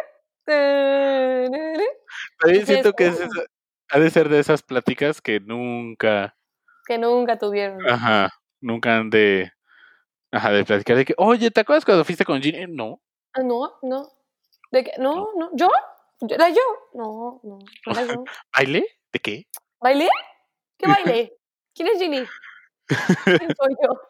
[2.38, 3.44] También siento que es esa-
[3.90, 6.36] ha de ser de esas pláticas que nunca,
[6.86, 7.78] Que nunca tuvieron.
[7.88, 8.30] ajá,
[8.60, 9.52] nunca han de,
[10.32, 12.66] ajá, de platicar de que, oye, ¿te acuerdas cuando fuiste con Ginny?
[12.68, 13.00] No.
[13.34, 14.08] Ah, no, no.
[14.74, 14.90] ¿De qué?
[14.98, 15.50] No, no.
[15.54, 15.68] ¿Yo?
[16.20, 16.60] ¿Yo- ¿Era yo?
[16.94, 17.58] No, no.
[17.86, 18.24] No era yo.
[18.52, 18.84] ¿Baile?
[19.12, 19.46] ¿De qué?
[19.80, 20.08] ¿Bailé?
[20.76, 21.36] ¿Qué bailé?
[21.72, 22.26] ¿Quién es Ginny?
[23.24, 24.00] ¿Quién soy yo?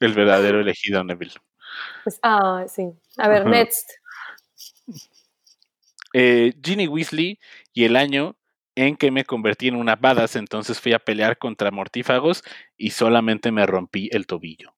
[0.00, 1.32] El verdadero elegido, Neville.
[2.04, 2.92] Pues, ah, sí.
[3.16, 3.90] A ver, next.
[6.12, 7.40] Eh, Ginny Weasley
[7.72, 8.36] y el año
[8.74, 12.44] en que me convertí en una badass, entonces fui a pelear contra mortífagos
[12.76, 14.74] y solamente me rompí el tobillo.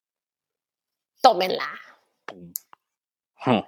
[1.22, 1.68] Tómenla.
[3.44, 3.62] Huh.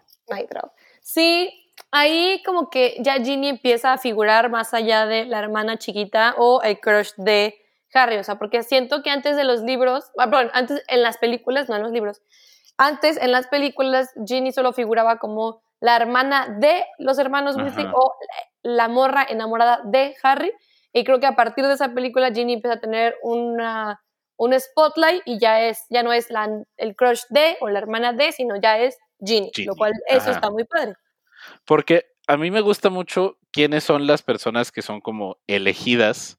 [1.01, 6.35] Sí, ahí como que ya Ginny empieza a figurar más allá de la hermana chiquita
[6.39, 7.59] o el crush de
[7.95, 8.17] Harry.
[8.17, 11.69] O sea, porque siento que antes de los libros, ah, perdón, antes en las películas,
[11.69, 12.23] no en los libros,
[12.77, 18.15] antes en las películas Ginny solo figuraba como la hermana de los hermanos Weasley o
[18.63, 20.53] la morra enamorada de Harry.
[20.93, 24.03] Y creo que a partir de esa película Ginny empieza a tener una,
[24.37, 28.13] un spotlight y ya, es, ya no es la, el crush de o la hermana
[28.13, 30.31] de, sino ya es Ginny, Ginny, lo cual eso ajá.
[30.33, 30.95] está muy padre.
[31.65, 36.39] Porque a mí me gusta mucho quiénes son las personas que son como elegidas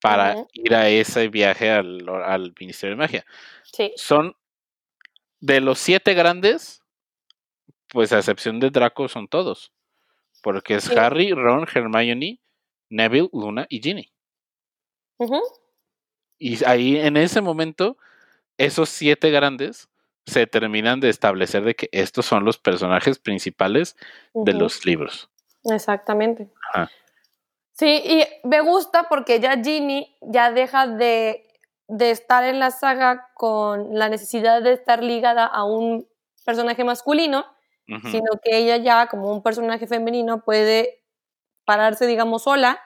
[0.00, 3.26] para ir a ese viaje al, al Ministerio de Magia.
[3.64, 3.92] Sí.
[3.96, 4.34] Son
[5.40, 6.82] de los siete grandes,
[7.88, 9.72] pues a excepción de Draco son todos.
[10.42, 10.94] Porque es Sí.
[10.96, 12.40] Harry, Ron, Hermione,
[12.88, 14.10] Neville, Luna y Ginny.
[15.18, 15.38] Ujú.
[16.38, 17.98] Y ahí en ese momento,
[18.56, 19.89] esos siete grandes
[20.30, 23.96] se terminan de establecer de que estos son los personajes principales
[24.32, 25.28] de los libros.
[25.64, 26.48] Exactamente.
[26.72, 26.90] Ajá.
[27.80, 31.48] Sí, y me gusta porque ya Ginny ya deja de,
[31.88, 36.06] de estar en la saga con la necesidad de estar ligada a un
[36.44, 37.46] personaje masculino,
[38.10, 41.02] sino que ella ya como un personaje femenino puede
[41.64, 42.80] pararse, digamos, sola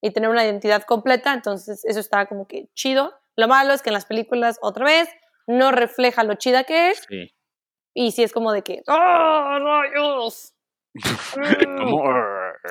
[0.00, 3.12] y tener una identidad completa, entonces eso está como que chido.
[3.34, 5.08] Lo malo es que en las películas, otra vez,
[5.46, 7.34] no refleja lo chida que es, Sí.
[7.94, 10.54] y sí es como de que, ¡oh, rayos!
[11.78, 12.02] Como,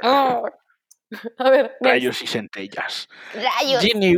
[0.04, 0.46] ¡Oh!
[1.38, 1.86] A ver, next.
[1.86, 3.08] rayos y centellas.
[3.34, 3.82] Rayos.
[3.82, 4.16] Ginny,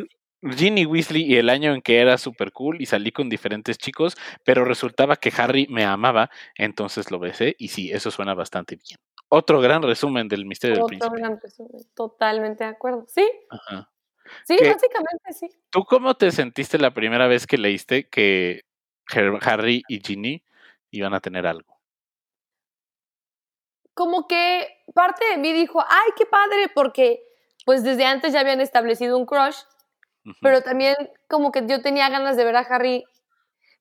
[0.57, 4.15] Ginny Weasley y el año en que era super cool y salí con diferentes chicos,
[4.45, 8.99] pero resultaba que Harry me amaba, entonces lo besé y sí, eso suena bastante bien.
[9.29, 11.17] Otro gran resumen del misterio del Otro príncipe.
[11.17, 11.81] gran resumen.
[11.95, 13.05] Totalmente de acuerdo.
[13.07, 13.89] Sí, Ajá.
[14.45, 15.49] Sí, Que- básicamente sí.
[15.69, 18.61] ¿Tú cómo te sentiste la primera vez que leíste que
[19.41, 20.43] Harry y Ginny
[20.91, 21.79] iban a tener algo?
[23.93, 27.23] Como que parte de mí dijo, ay, qué padre, porque
[27.65, 29.57] pues desde antes ya habían establecido un crush,
[30.41, 30.95] pero también
[31.29, 33.03] como que yo tenía ganas de ver a Harry,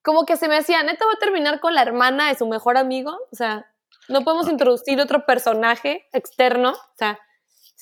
[0.03, 2.77] como que se me hacía, neta va a terminar con la hermana de su mejor
[2.77, 3.65] amigo, o sea,
[4.09, 7.19] no podemos introducir otro personaje externo, o sea,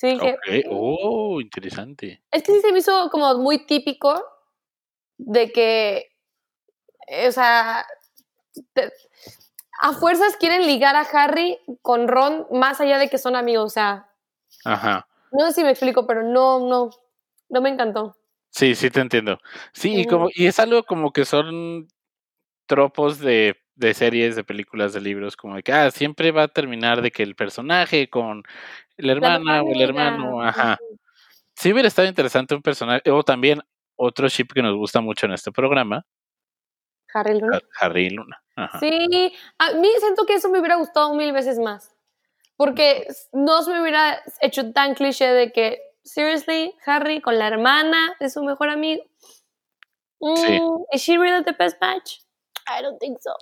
[0.02, 2.20] sí dije, Oh, interesante.
[2.32, 4.20] Es que sí se me hizo como muy típico
[5.16, 6.08] de que,
[7.06, 7.86] eh, o sea,
[8.72, 8.92] te-
[9.80, 13.68] a fuerzas quieren ligar a Harry con Ron más allá de que son amigos, o
[13.70, 14.08] sea,
[14.64, 15.06] Ajá.
[15.30, 16.90] no sé si me explico, pero no, no,
[17.48, 18.16] no me encantó.
[18.50, 19.38] Sí, sí te entiendo.
[19.72, 21.88] Sí, y como, y es algo como que son
[22.66, 26.48] tropos de, de series, de películas, de libros, como de que ah, siempre va a
[26.48, 28.42] terminar de que el personaje con
[28.96, 30.78] la hermana o el hermano, ajá.
[31.54, 33.60] Sí hubiera estado interesante un personaje, o también
[33.96, 36.04] otro ship que nos gusta mucho en este programa.
[37.14, 37.60] Harry Luna.
[37.78, 38.42] Harry Luna.
[38.80, 41.94] Sí, a mí siento que eso me hubiera gustado mil veces más.
[42.56, 48.14] Porque no se me hubiera hecho tan cliché de que, seriously, Harry con la hermana
[48.20, 49.02] de su mejor amigo.
[50.20, 52.20] Mm, ¿Is she really the best match?
[52.68, 53.34] I don't think so.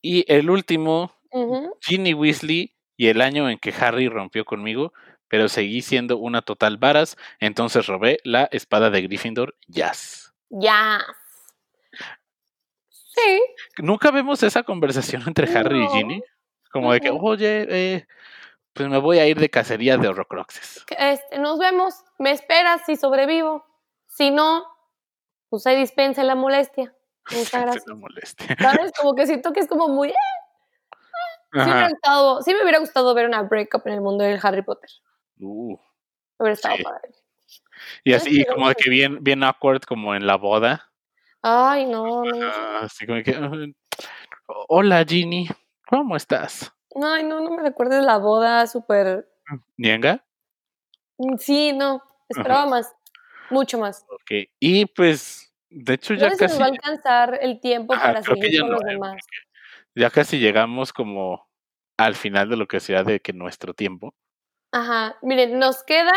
[0.00, 1.12] Y el último,
[1.80, 4.92] Ginny Weasley y el año en que Harry rompió conmigo,
[5.28, 10.32] pero seguí siendo una total varas, entonces robé la espada de Gryffindor, Jazz.
[10.50, 11.02] Jazz.
[13.14, 13.42] Sí.
[13.78, 16.22] Nunca vemos esa conversación entre Harry y Ginny.
[16.70, 18.06] Como de que, oye, eh,
[18.72, 20.84] pues me voy a ir de cacería de horrocruxes.
[20.98, 23.64] Este, nos vemos, me esperas si sobrevivo.
[24.08, 24.64] Si no,
[25.48, 26.92] pues ahí dispensa la molestia.
[27.30, 27.86] Muchas gracias.
[27.86, 28.56] La molestia.
[28.58, 28.92] ¿Sabes?
[29.00, 30.12] Como que siento que es como muy...
[31.54, 34.40] Sí, me hubiera gustado, sí me hubiera gustado ver una breakup en el mundo del
[34.42, 34.90] Harry Potter.
[35.38, 35.78] Uh,
[36.36, 37.14] hubiera estado padre.
[38.02, 40.90] Y así, como de que bien, bien awkward, como en la boda.
[41.42, 42.50] Ay, no, no.
[42.80, 43.74] así como que...
[44.68, 45.48] Hola, Ginny.
[45.86, 46.72] ¿Cómo estás?
[47.00, 49.28] Ay, no, no me recuerdes la boda súper...
[49.76, 50.24] ¿Nienga?
[51.18, 52.92] Mm, sí, no, esperaba más,
[53.50, 54.04] mucho más.
[54.08, 56.44] Ok, y pues, de hecho ya casi...
[56.44, 59.16] nos va a alcanzar el tiempo para seguir con los demás.
[59.94, 61.48] Ya casi llegamos como
[61.96, 64.14] al final de lo que sea de que nuestro tiempo.
[64.72, 66.12] Ajá, miren, nos queda,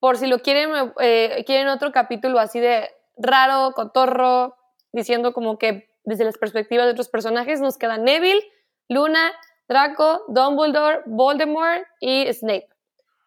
[0.00, 2.88] por si lo quieren, eh, quieren otro capítulo así de
[3.18, 4.56] raro, cotorro,
[4.92, 8.42] diciendo como que desde las perspectivas de otros personajes, nos queda Neville,
[8.88, 9.32] Luna,
[9.68, 12.68] Draco, Dumbledore, Voldemort y Snape.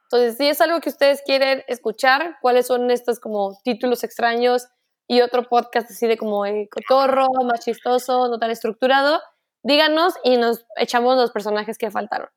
[0.04, 4.68] Entonces, si es algo que ustedes quieren escuchar, cuáles son estos como títulos extraños
[5.08, 9.22] y otro podcast así de como el cotorro, más chistoso, no tan estructurado,
[9.66, 12.30] díganos y nos echamos los personajes que faltaron.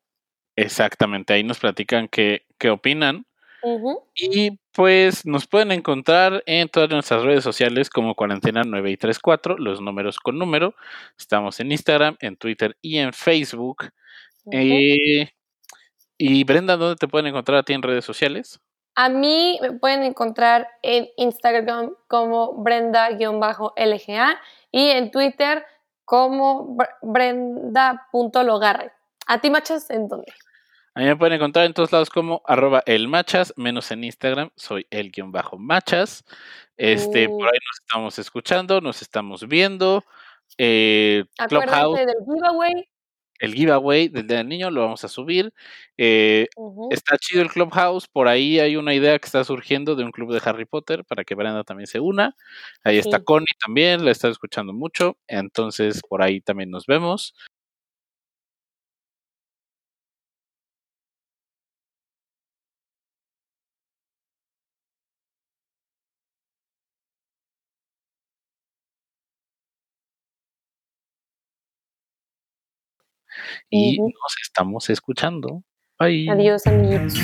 [0.57, 3.25] Exactamente, ahí nos platican qué, qué opinan.
[4.15, 9.59] Y pues nos pueden encontrar en todas nuestras redes sociales como Cuarentena 9 y 34,
[9.59, 10.75] los números con número.
[11.19, 13.91] Estamos en Instagram, en Twitter y en Facebook.
[14.53, 15.31] Eh,
[16.17, 18.61] y Brenda, ¿dónde te pueden encontrar a ti en redes sociales?
[18.95, 25.65] A mí me pueden encontrar en Instagram como Brenda-LGA y en Twitter
[26.09, 28.93] como Brenda.logarre.
[29.27, 30.33] ¿A ti, machas, en dónde?
[30.95, 34.87] A mí me pueden encontrar en todos lados como arroba elmachas, menos en Instagram, soy
[34.89, 36.25] el guion bajo machas.
[36.79, 37.45] Este, por uh.
[37.45, 40.03] ahí nos estamos escuchando, nos estamos viendo.
[40.57, 41.99] Eh, Clubhouse.
[41.99, 42.89] del giveaway.
[43.39, 45.53] El giveaway del Día del Niño lo vamos a subir.
[45.97, 46.49] Eh,
[46.91, 48.09] está chido el Clubhouse.
[48.09, 51.25] Por ahí hay una idea que está surgiendo de un club de Harry Potter para
[51.25, 52.35] que Brenda también se una.
[52.85, 55.17] Ahí está Connie también, la está escuchando mucho.
[55.27, 57.35] Entonces, por ahí también nos vemos.
[73.71, 75.63] Y nos estamos escuchando.
[75.99, 76.31] Bye.
[76.31, 77.15] Adiós, amigos.